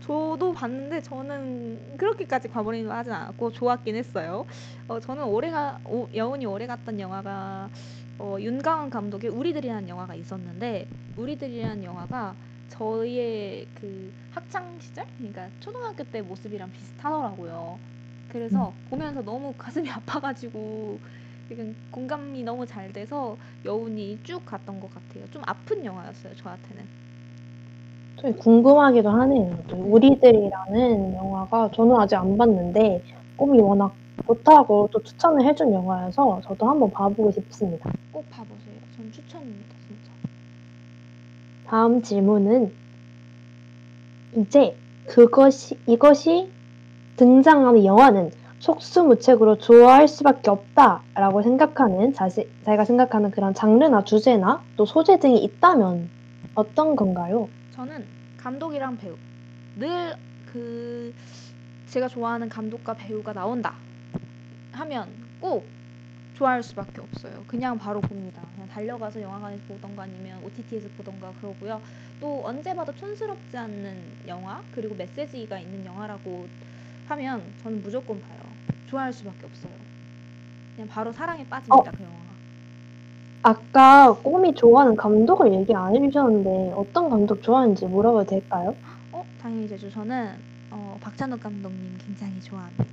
저도 0.00 0.52
봤는데 0.52 1.00
저는 1.00 1.96
그렇게까지 1.96 2.48
과몰입을 2.48 2.90
하진 2.92 3.12
않았고 3.12 3.50
좋았긴 3.50 3.96
했어요. 3.96 4.46
어, 4.86 5.00
저는 5.00 5.24
오래가 5.24 5.80
오- 5.84 6.08
여운이 6.14 6.46
오래 6.46 6.66
갔던 6.66 7.00
영화가 7.00 7.70
어, 8.18 8.36
윤가은 8.40 8.90
감독의 8.90 9.30
우리들이라는 9.30 9.88
영화가 9.88 10.14
있었는데 10.14 10.88
우리들이라는 11.16 11.84
영화가 11.84 12.36
저희의 12.68 13.70
그 13.74 14.12
학창 14.30 14.78
시절, 14.78 15.06
그러니까 15.16 15.50
초등학교 15.60 16.04
때 16.04 16.22
모습이랑 16.22 16.70
비슷하더라고요. 16.70 17.80
그래서 18.28 18.76
보면서 18.84 19.22
너무 19.22 19.54
가슴이 19.54 19.90
아파가지고 19.90 21.00
약간 21.50 21.74
공감이 21.90 22.42
너무 22.42 22.66
잘 22.66 22.92
돼서 22.92 23.36
여운이 23.64 24.18
쭉 24.22 24.44
갔던 24.44 24.80
것 24.80 24.92
같아요. 24.92 25.24
좀 25.30 25.42
아픈 25.46 25.84
영화였어요, 25.84 26.34
저한테는. 26.36 26.84
좀 28.16 28.32
궁금하기도 28.34 29.08
하네요. 29.08 29.58
또 29.68 29.76
우리들이라는 29.76 31.14
영화가 31.14 31.70
저는 31.72 31.96
아직 31.96 32.16
안 32.16 32.36
봤는데 32.36 33.02
꿈이 33.36 33.60
워낙 33.60 33.94
좋다고 34.26 34.90
또 34.92 35.02
추천을 35.02 35.46
해준 35.46 35.72
영화여서 35.72 36.42
저도 36.44 36.68
한번 36.68 36.90
봐보고 36.90 37.30
싶습니다. 37.30 37.90
꼭 38.12 38.28
봐보세요. 38.28 38.74
전 38.96 39.10
추천입니다, 39.10 39.74
진짜. 39.86 40.12
다음 41.66 42.02
질문은 42.02 42.72
이제 44.36 44.76
그것이 45.06 45.78
이것이 45.86 46.50
등장하는 47.16 47.84
영화는 47.84 48.30
속수무책으로 48.60 49.58
좋아할 49.58 50.08
수밖에 50.08 50.50
없다라고 50.50 51.42
생각하는 51.42 52.12
자시, 52.12 52.48
자기가 52.64 52.84
생각하는 52.84 53.30
그런 53.30 53.54
장르나 53.54 54.02
주제나 54.04 54.62
또 54.76 54.84
소재 54.84 55.18
등이 55.18 55.42
있다면 55.44 56.08
어떤 56.54 56.96
건가요? 56.96 57.48
저는 57.74 58.04
감독이랑 58.38 58.96
배우 58.98 59.14
늘 59.76 60.28
그 60.52 61.14
제가 61.88 62.08
좋아하는 62.08 62.48
감독과 62.48 62.94
배우가 62.94 63.32
나온다 63.32 63.74
하면 64.72 65.08
꼭 65.40 65.64
좋아할 66.34 66.62
수밖에 66.62 67.00
없어요. 67.00 67.44
그냥 67.48 67.78
바로 67.78 68.00
봅니다. 68.00 68.42
그냥 68.54 68.68
달려가서 68.68 69.20
영화관에서 69.20 69.62
보던가 69.66 70.04
아니면 70.04 70.40
OTT에서 70.44 70.88
보던가 70.96 71.32
그러고요. 71.40 71.80
또 72.20 72.42
언제 72.44 72.74
봐도 72.74 72.94
촌스럽지 72.94 73.56
않는 73.56 73.96
영화 74.28 74.62
그리고 74.74 74.94
메시지가 74.94 75.58
있는 75.58 75.84
영화라고 75.84 76.46
하면 77.08 77.42
저는 77.62 77.82
무조건 77.82 78.20
봐요. 78.20 78.47
좋아할 78.88 79.12
수밖에 79.12 79.44
없어요. 79.44 79.72
그냥 80.74 80.88
바로 80.88 81.12
사랑에 81.12 81.46
빠집니다. 81.48 81.90
그 81.92 82.02
영화. 82.02 82.16
아까 83.42 84.12
꼬미 84.14 84.54
좋아하는 84.54 84.96
감독을 84.96 85.52
얘기 85.54 85.74
안 85.74 85.94
해주셨는데 85.94 86.72
어떤 86.74 87.08
감독 87.08 87.42
좋아하는지 87.42 87.86
물어봐도 87.86 88.28
될까요? 88.28 88.74
어, 89.12 89.24
당연히 89.40 89.68
제주 89.68 89.90
저는 89.90 90.32
어, 90.70 90.98
박찬욱 91.00 91.40
감독님 91.40 91.96
굉장히 91.98 92.40
좋아합니다. 92.40 92.84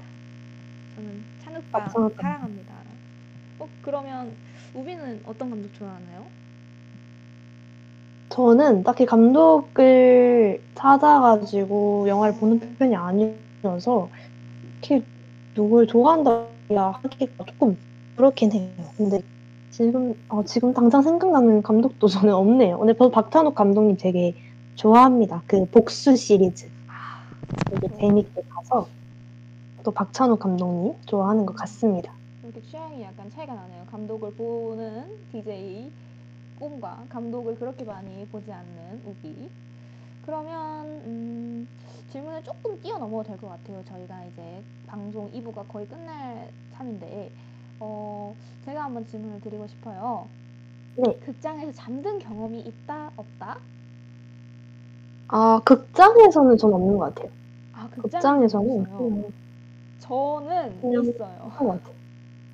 저는 0.96 1.24
찬욱과 1.44 1.80
박찬욱 1.80 2.16
감독. 2.16 2.22
사랑합니다. 2.22 2.74
어, 3.60 3.68
그러면 3.82 4.32
우비는 4.74 5.22
어떤 5.26 5.50
감독 5.50 5.74
좋아하나요? 5.74 6.26
저는 8.30 8.84
딱히 8.84 9.06
감독을 9.06 10.62
찾아가지고 10.76 12.06
영화를 12.08 12.36
보는 12.38 12.60
편이 12.78 12.96
아니어서 12.96 14.10
특히 14.82 15.04
누굴 15.56 15.88
좋아한다 15.88 16.48
하기가 16.70 17.46
조금 17.46 17.78
그렇긴 18.16 18.52
해요. 18.52 18.70
근데 18.98 19.22
지금 19.72 20.14
어, 20.30 20.44
지금 20.44 20.74
당장 20.74 21.02
생각나는 21.02 21.62
감독도 21.62 22.08
저는 22.08 22.34
없네요. 22.34 22.80
근데 22.80 22.94
저도 22.94 23.12
박찬욱 23.12 23.56
감독님 23.56 23.98
되게 23.98 24.36
좋아합니다. 24.76 25.44
그 25.48 25.66
복수 25.70 26.16
시리즈 26.16 26.70
아, 26.88 27.24
되게 27.70 27.88
재밌게 28.00 28.42
봐서 28.50 28.88
또 29.84 29.92
박찬욱 29.92 30.40
감독님 30.40 30.96
좋아하는 31.06 31.46
것 31.46 31.56
같습니다. 31.56 32.14
이렇게 32.44 32.62
취향이 32.62 33.02
약간 33.02 33.30
차이가 33.30 33.54
나네요. 33.54 33.86
감독을 33.92 34.32
보는 34.34 35.06
DJ 35.32 35.92
꿈과 36.60 37.06
감독을 37.10 37.56
그렇게 37.56 37.84
많이 37.84 38.26
보지 38.28 38.52
않는 38.52 39.02
우비. 39.06 39.50
그러면 40.26 40.86
음, 41.06 41.68
질문을 42.16 42.42
조금 42.46 42.80
뛰어넘어도 42.82 43.24
될 43.28 43.38
것 43.38 43.50
같아요. 43.50 43.84
저희가 43.90 44.24
이제 44.24 44.64
방송 44.88 45.30
2부가 45.34 45.68
거의 45.68 45.86
끝날 45.86 46.48
참인데 46.74 47.30
어, 47.82 48.34
제가 48.64 48.86
한번 48.86 49.06
질문을 49.06 49.42
드리고 49.42 49.68
싶어요. 49.68 50.26
네. 50.96 51.14
극장에서 51.26 51.74
잠든 51.74 52.20
경험이 52.20 52.62
있다 52.62 53.12
없다? 53.18 53.58
아 55.28 55.60
극장에서는 55.66 56.56
전 56.58 56.74
없는 56.74 56.98
것 56.98 57.14
같아요. 57.14 57.30
아 57.74 57.90
극장에서는. 57.90 58.86
음, 58.86 59.24
저는 60.00 60.80
그냥- 60.80 61.04
있어요. 61.04 61.52
것 61.54 61.68
같아요. 61.68 61.96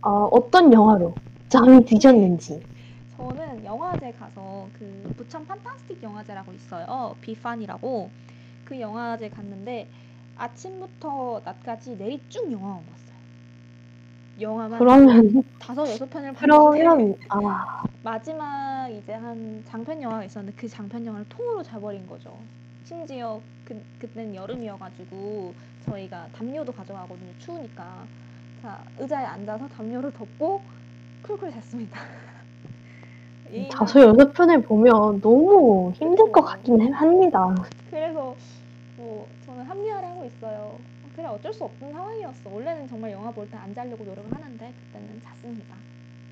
아 0.02 0.28
어떤 0.32 0.74
영화로 0.74 1.14
잠이 1.50 1.86
드셨는지. 1.86 2.64
저는 3.16 3.64
영화제 3.64 4.12
가서 4.14 4.68
그 4.80 5.14
부천 5.18 5.46
판타스틱 5.46 6.02
영화제라고 6.02 6.52
있어요. 6.54 7.16
비판이라고 7.22 8.10
그 8.72 8.80
영화제 8.80 9.28
갔는데 9.28 9.90
아침부터 10.38 11.42
낮까지 11.44 11.98
내리 11.98 12.22
쭉 12.30 12.50
영화만 12.50 12.78
봤어요. 12.86 13.18
영화만 14.40 14.80
그러면 14.80 15.44
다섯 15.60 15.82
여섯 15.90 16.10
편을 16.10 16.32
봤는데 16.32 17.18
아 17.28 17.84
마지막 18.02 18.88
이제 18.88 19.12
한 19.12 19.62
장편 19.68 20.02
영화가 20.02 20.24
있었는데 20.24 20.56
그 20.58 20.70
장편 20.70 21.06
영화를 21.06 21.28
통으로 21.28 21.62
자버린 21.64 22.08
거죠. 22.08 22.38
심지어 22.86 23.42
그 23.66 23.78
그때는 24.00 24.36
여름이어가지고 24.36 25.54
저희가 25.88 26.30
담요도 26.32 26.72
가져가거든요. 26.72 27.34
추우니까 27.40 28.06
자 28.62 28.82
의자에 29.00 29.26
앉아서 29.26 29.68
담요를 29.68 30.14
덮고 30.14 30.62
쿨쿨 31.24 31.52
잤습니다. 31.52 32.00
이- 33.52 33.68
다섯 33.68 34.00
여섯 34.02 34.32
편을 34.32 34.62
보면 34.62 35.20
너무 35.20 35.92
힘들 35.94 36.32
것 36.32 36.42
같긴 36.42 36.82
해- 36.82 36.90
합니다. 36.92 37.54
그래서 37.90 38.34
합리화를 39.72 40.10
하고 40.10 40.26
있어요. 40.26 40.78
그래 41.16 41.26
어쩔 41.28 41.54
수 41.54 41.64
없는 41.64 41.92
상황이었어. 41.94 42.50
원래는 42.50 42.88
정말 42.88 43.12
영화 43.12 43.32
볼 43.32 43.48
때 43.50 43.58
안 43.58 43.74
자려고 43.74 44.04
노력을 44.04 44.34
하는데 44.34 44.74
그때는 44.88 45.22
잤습니다. 45.24 45.76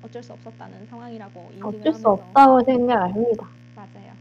어쩔 0.02 0.22
수 0.22 0.32
없었다는 0.32 0.86
상황이라고 0.86 1.48
인식을 1.52 1.68
어쩔 1.68 1.92
수 1.92 2.08
하면서 2.08 2.10
없다고 2.12 2.64
생각을 2.64 3.14
합니다. 3.14 3.46
맞아요. 3.76 4.12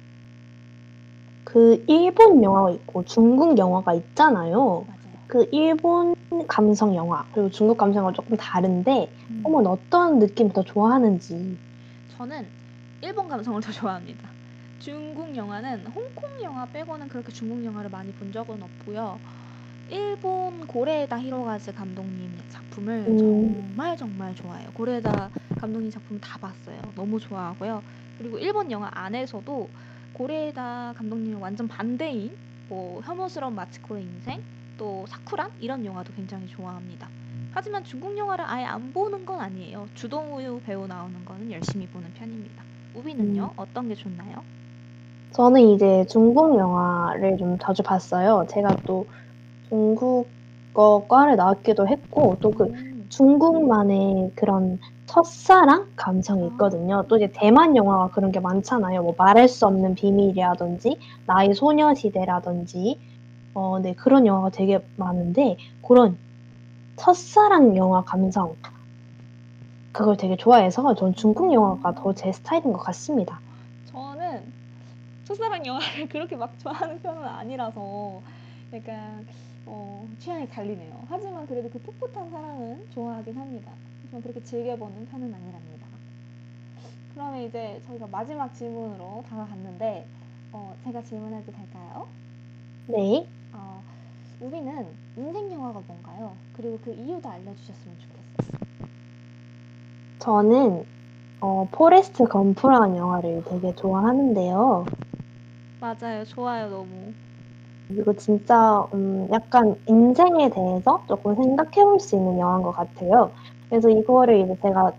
그 1.45 1.83
일본 1.87 2.43
영화가 2.43 2.71
있고 2.71 3.03
중국 3.05 3.57
영화가 3.57 3.93
있잖아요. 3.95 4.85
맞아요. 4.87 4.99
그 5.27 5.47
일본 5.51 6.15
감성 6.47 6.95
영화 6.95 7.25
그리고 7.33 7.49
중국 7.49 7.77
감성 7.77 8.01
영화 8.03 8.13
조금 8.13 8.35
다른데 8.37 9.11
음. 9.29 9.41
어머 9.45 9.67
어떤 9.69 10.19
느낌 10.19 10.49
더 10.49 10.63
좋아하는지 10.63 11.57
저는 12.17 12.45
일본 13.01 13.27
감성을 13.29 13.61
더 13.61 13.71
좋아합니다. 13.71 14.29
중국 14.79 15.35
영화는 15.35 15.87
홍콩 15.87 16.41
영화 16.41 16.65
빼고는 16.65 17.09
그렇게 17.09 17.31
중국 17.33 17.63
영화를 17.65 17.89
많이 17.89 18.13
본 18.13 18.31
적은 18.31 18.63
없고요. 18.63 19.19
일본 19.89 20.65
고레에다 20.67 21.19
히로가즈 21.19 21.73
감독님 21.73 22.37
작품을 22.47 23.07
음. 23.09 23.17
정말 23.17 23.97
정말 23.97 24.35
좋아해요. 24.35 24.71
고레에다 24.71 25.31
감독님 25.59 25.91
작품 25.91 26.19
다 26.21 26.37
봤어요. 26.39 26.79
너무 26.95 27.19
좋아하고요. 27.19 27.83
그리고 28.17 28.39
일본 28.39 28.71
영화 28.71 28.89
안에서도 28.93 29.69
고레에다 30.13 30.93
감독님 30.95 31.41
완전 31.41 31.67
반대인 31.67 32.37
뭐 32.69 33.01
혐오스러운 33.01 33.55
마츠코의 33.55 34.03
인생 34.03 34.41
또 34.77 35.05
사쿠란 35.07 35.51
이런 35.59 35.83
영화도 35.83 36.13
굉장히 36.13 36.47
좋아합니다. 36.47 37.09
하지만 37.51 37.83
중국 37.83 38.17
영화를 38.17 38.45
아예 38.47 38.63
안 38.63 38.93
보는 38.93 39.25
건 39.25 39.41
아니에요. 39.41 39.87
주동우 39.93 40.61
배우 40.61 40.87
나오는 40.87 41.25
거는 41.25 41.51
열심히 41.51 41.87
보는 41.87 42.13
편입니다. 42.13 42.63
우비는요? 42.93 43.53
어떤 43.57 43.87
게 43.87 43.95
좋나요? 43.95 44.43
저는 45.31 45.61
이제 45.69 46.05
중국 46.09 46.57
영화를 46.57 47.37
좀 47.37 47.57
자주 47.59 47.83
봤어요. 47.83 48.45
제가 48.49 48.75
또 48.85 49.07
중국어 49.69 51.05
과를 51.09 51.35
나왔기도 51.35 51.87
했고 51.87 52.37
또 52.41 52.51
그 52.53 52.65
음, 52.65 53.05
중국만의 53.09 54.33
그런 54.35 54.79
첫사랑 55.07 55.87
감성이 55.95 56.47
있거든요. 56.49 57.05
또 57.07 57.17
이제 57.17 57.31
대만 57.33 57.75
영화가 57.75 58.09
그런 58.11 58.31
게 58.31 58.39
많잖아요. 58.39 59.03
뭐 59.03 59.15
말할 59.17 59.47
수 59.49 59.65
없는 59.67 59.95
비밀이라든지 59.95 60.97
나의 61.25 61.53
소녀시대라든지 61.55 62.99
어, 63.55 63.79
네 63.81 63.93
그런 63.95 64.25
영화가 64.27 64.51
되게 64.51 64.79
많은데 64.97 65.57
그런 65.87 66.17
첫사랑 66.97 67.75
영화 67.77 68.03
감성 68.03 68.55
그걸 69.91 70.17
되게 70.17 70.35
좋아해서 70.37 70.95
전 70.95 71.13
중국 71.15 71.53
영화가 71.53 71.93
더 71.95 72.13
제 72.13 72.31
스타일인 72.31 72.73
것 72.73 72.79
같습니다. 72.79 73.39
첫사랑 75.29 75.63
영화를 75.63 76.07
그렇게 76.09 76.35
막 76.35 76.57
좋아하는 76.57 76.99
편은 77.01 77.23
아니라서 77.23 78.21
약간 78.73 79.25
어, 79.67 80.07
취향이 80.17 80.47
갈리네요. 80.47 81.05
하지만 81.07 81.45
그래도 81.45 81.69
그 81.69 81.77
풋풋한 81.77 82.31
사랑은 82.31 82.83
좋아하긴 82.89 83.37
합니다. 83.37 83.71
하지만 84.01 84.23
그렇게 84.23 84.41
즐겨보는 84.41 85.05
편은 85.05 85.31
아니랍니다. 85.31 85.87
그러면 87.13 87.41
이제 87.41 87.79
저희가 87.85 88.07
마지막 88.07 88.55
질문으로 88.55 89.23
다가갔는데 89.27 90.07
어, 90.51 90.75
제가 90.83 91.03
질문해도 91.03 91.51
될까요? 91.51 92.07
네. 92.87 93.27
어, 93.53 93.83
우비는 94.41 94.87
인생 95.15 95.51
영화가 95.51 95.83
뭔가요? 95.85 96.37
그리고 96.53 96.79
그 96.83 96.91
이유도 96.91 97.29
알려주셨으면 97.29 97.97
좋겠어요. 97.99 98.59
저는 100.17 100.85
어, 101.41 101.67
포레스트 101.71 102.23
검프라는 102.23 102.97
영화를 102.97 103.43
되게 103.47 103.75
좋아하는데요. 103.75 104.85
맞아요. 105.79 106.23
좋아요. 106.25 106.69
너무. 106.69 107.13
이거 107.89 108.13
진짜 108.13 108.87
음, 108.93 109.27
약간 109.31 109.75
인생에 109.87 110.49
대해서 110.49 111.03
조금 111.07 111.35
생각해 111.35 111.83
볼 111.85 111.99
수 111.99 112.15
있는 112.15 112.37
영화인 112.39 112.63
것 112.63 112.71
같아요. 112.71 113.31
그래서 113.69 113.89
이거를 113.89 114.39
이제 114.41 114.55
제가 114.61 114.91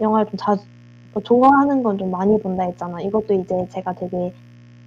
영화를 0.00 0.26
좀 0.30 0.36
자주 0.38 0.64
뭐 1.12 1.22
좋아하는 1.22 1.82
건 1.82 1.98
좀 1.98 2.10
많이 2.10 2.38
본다 2.40 2.64
했잖아. 2.64 3.00
이것도 3.02 3.34
이제 3.34 3.66
제가 3.70 3.94
되게 3.94 4.34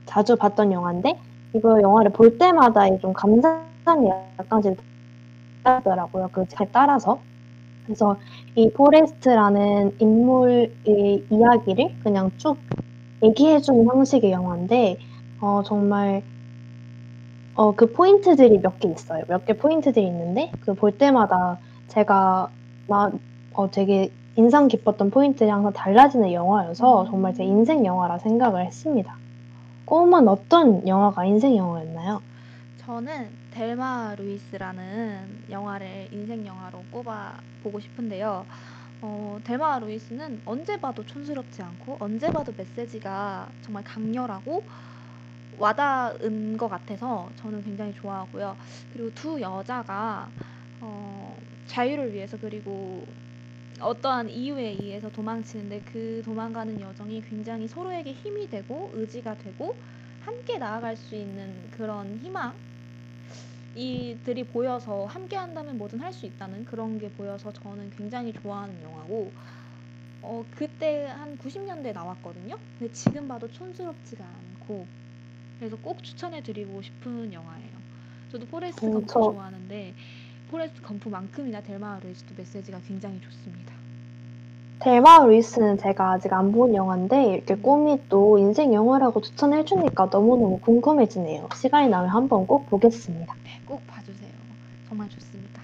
자주 0.05 0.37
봤던 0.37 0.71
영화인데 0.71 1.19
이거 1.55 1.81
영화를 1.81 2.11
볼 2.13 2.37
때마다 2.37 2.85
좀 2.99 3.13
감상이 3.13 4.09
약간씩 4.39 4.77
다르더라고요. 5.63 6.29
그날 6.33 6.69
따라서. 6.71 7.19
그래서 7.85 8.17
이 8.55 8.69
포레스트라는 8.71 9.95
인물의 9.99 10.71
이야기를 11.31 11.95
그냥 12.03 12.31
쭉 12.37 12.57
얘기해주는 13.23 13.85
형식의 13.87 14.31
영화인데 14.31 14.97
어, 15.41 15.63
정말 15.63 16.23
어, 17.55 17.75
그 17.75 17.91
포인트들이 17.91 18.59
몇 18.59 18.79
개 18.79 18.89
있어요. 18.89 19.23
몇 19.27 19.45
개 19.45 19.53
포인트들이 19.57 20.05
있는데 20.07 20.51
그 20.61 20.73
볼 20.75 20.97
때마다 20.97 21.61
제가 21.87 22.53
막 22.87 23.19
어, 23.51 23.69
되게 23.71 24.13
인상 24.35 24.67
깊었던 24.67 25.11
포인트들이 25.11 25.49
항상 25.49 25.73
달라지는 25.73 26.31
영화여서 26.33 27.05
음. 27.05 27.07
정말 27.07 27.33
제 27.33 27.43
인생 27.43 27.85
영화라 27.85 28.19
생각을 28.19 28.65
했습니다. 28.65 29.19
꼬음은 29.85 30.27
어떤 30.29 30.87
영화가 30.87 31.25
인생 31.25 31.57
영화였나요? 31.57 32.23
저는 32.77 33.37
델마 33.51 34.15
루이스라는 34.17 35.45
영화를 35.49 36.09
인생 36.11 36.45
영화로 36.45 36.85
꼽아 36.89 37.43
보고 37.61 37.79
싶은데요. 37.79 38.47
어, 39.01 39.39
델마 39.43 39.79
루이스는 39.79 40.41
언제 40.45 40.79
봐도 40.79 41.05
촌스럽지 41.05 41.61
않고 41.63 41.97
언제 41.99 42.31
봐도 42.31 42.53
메시지가 42.55 43.53
정말 43.61 43.83
강렬하고 43.83 44.67
와닿은 45.61 46.57
것 46.57 46.67
같아서 46.67 47.29
저는 47.37 47.63
굉장히 47.63 47.93
좋아하고요. 47.93 48.57
그리고 48.93 49.13
두 49.13 49.39
여자가 49.39 50.29
어, 50.81 51.37
자유를 51.67 52.13
위해서 52.13 52.37
그리고 52.39 53.05
어떠한 53.79 54.29
이유에 54.29 54.77
의해서 54.81 55.09
도망치는데 55.11 55.81
그 55.85 56.21
도망가는 56.25 56.81
여정이 56.81 57.21
굉장히 57.29 57.67
서로에게 57.67 58.13
힘이 58.13 58.49
되고 58.49 58.91
의지가 58.93 59.37
되고 59.37 59.75
함께 60.21 60.57
나아갈 60.57 60.95
수 60.97 61.15
있는 61.15 61.69
그런 61.71 62.17
희망 62.17 62.53
이들이 63.75 64.43
보여서 64.45 65.05
함께 65.05 65.35
한다면 65.37 65.77
뭐든 65.77 65.99
할 66.01 66.11
수 66.13 66.25
있다는 66.25 66.65
그런 66.65 66.97
게 66.99 67.09
보여서 67.09 67.53
저는 67.53 67.91
굉장히 67.91 68.33
좋아하는 68.33 68.81
영화고 68.83 69.31
어 70.21 70.45
그때 70.51 71.05
한 71.07 71.37
90년대에 71.37 71.93
나왔거든요. 71.93 72.57
근데 72.77 72.91
지금 72.93 73.27
봐도 73.27 73.47
촌스럽지가 73.49 74.25
않고 74.25 74.87
그래서 75.61 75.77
꼭 75.77 76.01
추천해 76.01 76.41
드리고 76.41 76.81
싶은 76.81 77.31
영화예요. 77.31 77.69
저도 78.31 78.47
포레스트 78.47 78.83
음, 78.83 78.93
검프 78.93 79.07
저- 79.13 79.21
좋아하는데 79.21 79.93
포레스트 80.49 80.81
검프만큼이나 80.81 81.61
델마 81.61 81.99
루이스도 82.03 82.33
메시지가 82.35 82.79
굉장히 82.87 83.21
좋습니다. 83.21 83.71
델마 84.79 85.19
루이스는 85.25 85.77
제가 85.77 86.13
아직 86.13 86.33
안 86.33 86.51
본 86.51 86.73
영화인데 86.73 87.25
이렇게 87.35 87.53
꼬미 87.53 87.99
또 88.09 88.39
인생 88.39 88.73
영화라고 88.73 89.21
추천해 89.21 89.63
주니까 89.63 90.07
너무너무 90.11 90.57
궁금해지네요. 90.61 91.49
시간이 91.55 91.89
나면 91.89 92.09
한번 92.09 92.47
꼭 92.47 92.67
보겠습니다. 92.67 93.35
네, 93.43 93.61
꼭 93.67 93.85
봐주세요. 93.85 94.31
정말 94.89 95.07
좋습니다. 95.09 95.61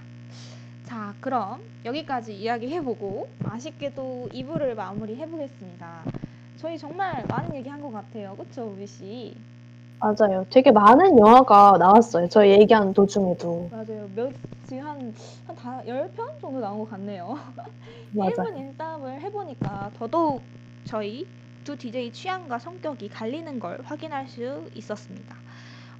자, 0.84 1.12
그럼 1.20 1.60
여기까지 1.84 2.36
이야기해보고 2.36 3.28
아쉽게도 3.42 4.28
2부를 4.32 4.76
마무리해보겠습니다. 4.76 6.04
저희 6.58 6.78
정말 6.78 7.24
많은 7.28 7.56
얘기한 7.56 7.80
것 7.82 7.90
같아요. 7.90 8.36
그쵸, 8.36 8.72
우비 8.72 8.86
씨? 8.86 9.34
맞아요. 10.00 10.44
되게 10.50 10.70
많은 10.70 11.18
영화가 11.18 11.76
나왔어요. 11.78 12.28
저희 12.28 12.52
얘기하는 12.52 12.92
도중에도. 12.94 13.70
맞아요. 13.70 14.08
몇, 14.14 14.32
지금 14.66 14.86
한, 14.86 15.14
한 15.46 15.56
다, 15.56 15.82
10편 15.86 16.40
정도 16.40 16.60
나온 16.60 16.80
것 16.80 16.90
같네요. 16.90 17.36
맞아요. 18.10 18.30
1분 18.30 18.56
인싸움을 18.56 19.20
해보니까 19.22 19.92
더더욱 19.94 20.42
저희 20.84 21.26
두 21.64 21.76
DJ 21.76 22.12
취향과 22.12 22.58
성격이 22.58 23.08
갈리는 23.10 23.58
걸 23.60 23.80
확인할 23.84 24.28
수 24.28 24.68
있었습니다. 24.74 25.36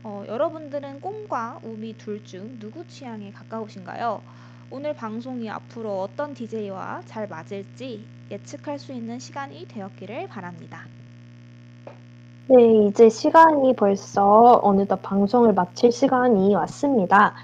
어, 0.03 0.25
여러분들은 0.27 1.01
꼼과 1.01 1.61
우미 1.63 1.97
둘 1.97 2.23
중 2.25 2.59
누구 2.59 2.87
취향에 2.87 3.33
가까우신가요? 3.33 4.23
오늘 4.71 4.95
방송이 4.95 5.51
앞으로 5.51 6.01
어떤 6.03 6.35
DJ와 6.35 7.03
잘 7.07 7.29
맞을지 7.29 8.09
예측할 8.31 8.79
수 8.79 8.93
있는 8.93 9.19
시간이 9.19 9.67
되었기를 9.69 10.29
바랍니다. 10.29 10.89
네, 12.51 12.87
이제 12.87 13.09
시간이 13.11 13.75
벌써 13.77 14.59
어느덧 14.63 14.97
방송을 15.03 15.53
마칠 15.53 15.93
시간이 15.93 16.55
왔습니다. 16.55 17.35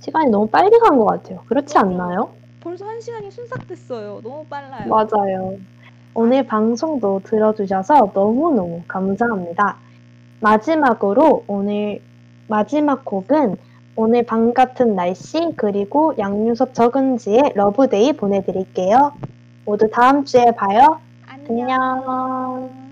시간이 0.00 0.30
너무 0.30 0.46
빨리 0.46 0.78
간 0.78 0.96
것 0.98 1.04
같아요. 1.06 1.40
그렇지 1.46 1.76
않나요? 1.78 2.30
벌써 2.60 2.84
한 2.86 3.00
시간이 3.00 3.30
순삭 3.30 3.66
됐어요. 3.66 4.20
너무 4.22 4.44
빨라요. 4.48 4.88
맞아요. 4.88 5.56
오늘 6.14 6.46
방송도 6.46 7.22
들어주셔서 7.24 8.12
너무너무 8.14 8.82
감사합니다. 8.86 9.76
마지막으로 10.40 11.44
오늘 11.48 12.00
마지막 12.48 13.04
곡은 13.04 13.56
오늘 13.96 14.22
밤 14.24 14.54
같은 14.54 14.94
날씨 14.94 15.52
그리고 15.56 16.14
양요섭 16.18 16.74
정은지의 16.74 17.52
러브데이 17.54 18.12
보내드릴게요. 18.12 19.12
모두 19.64 19.90
다음 19.90 20.24
주에 20.24 20.52
봐요. 20.52 21.00
안녕. 21.26 22.85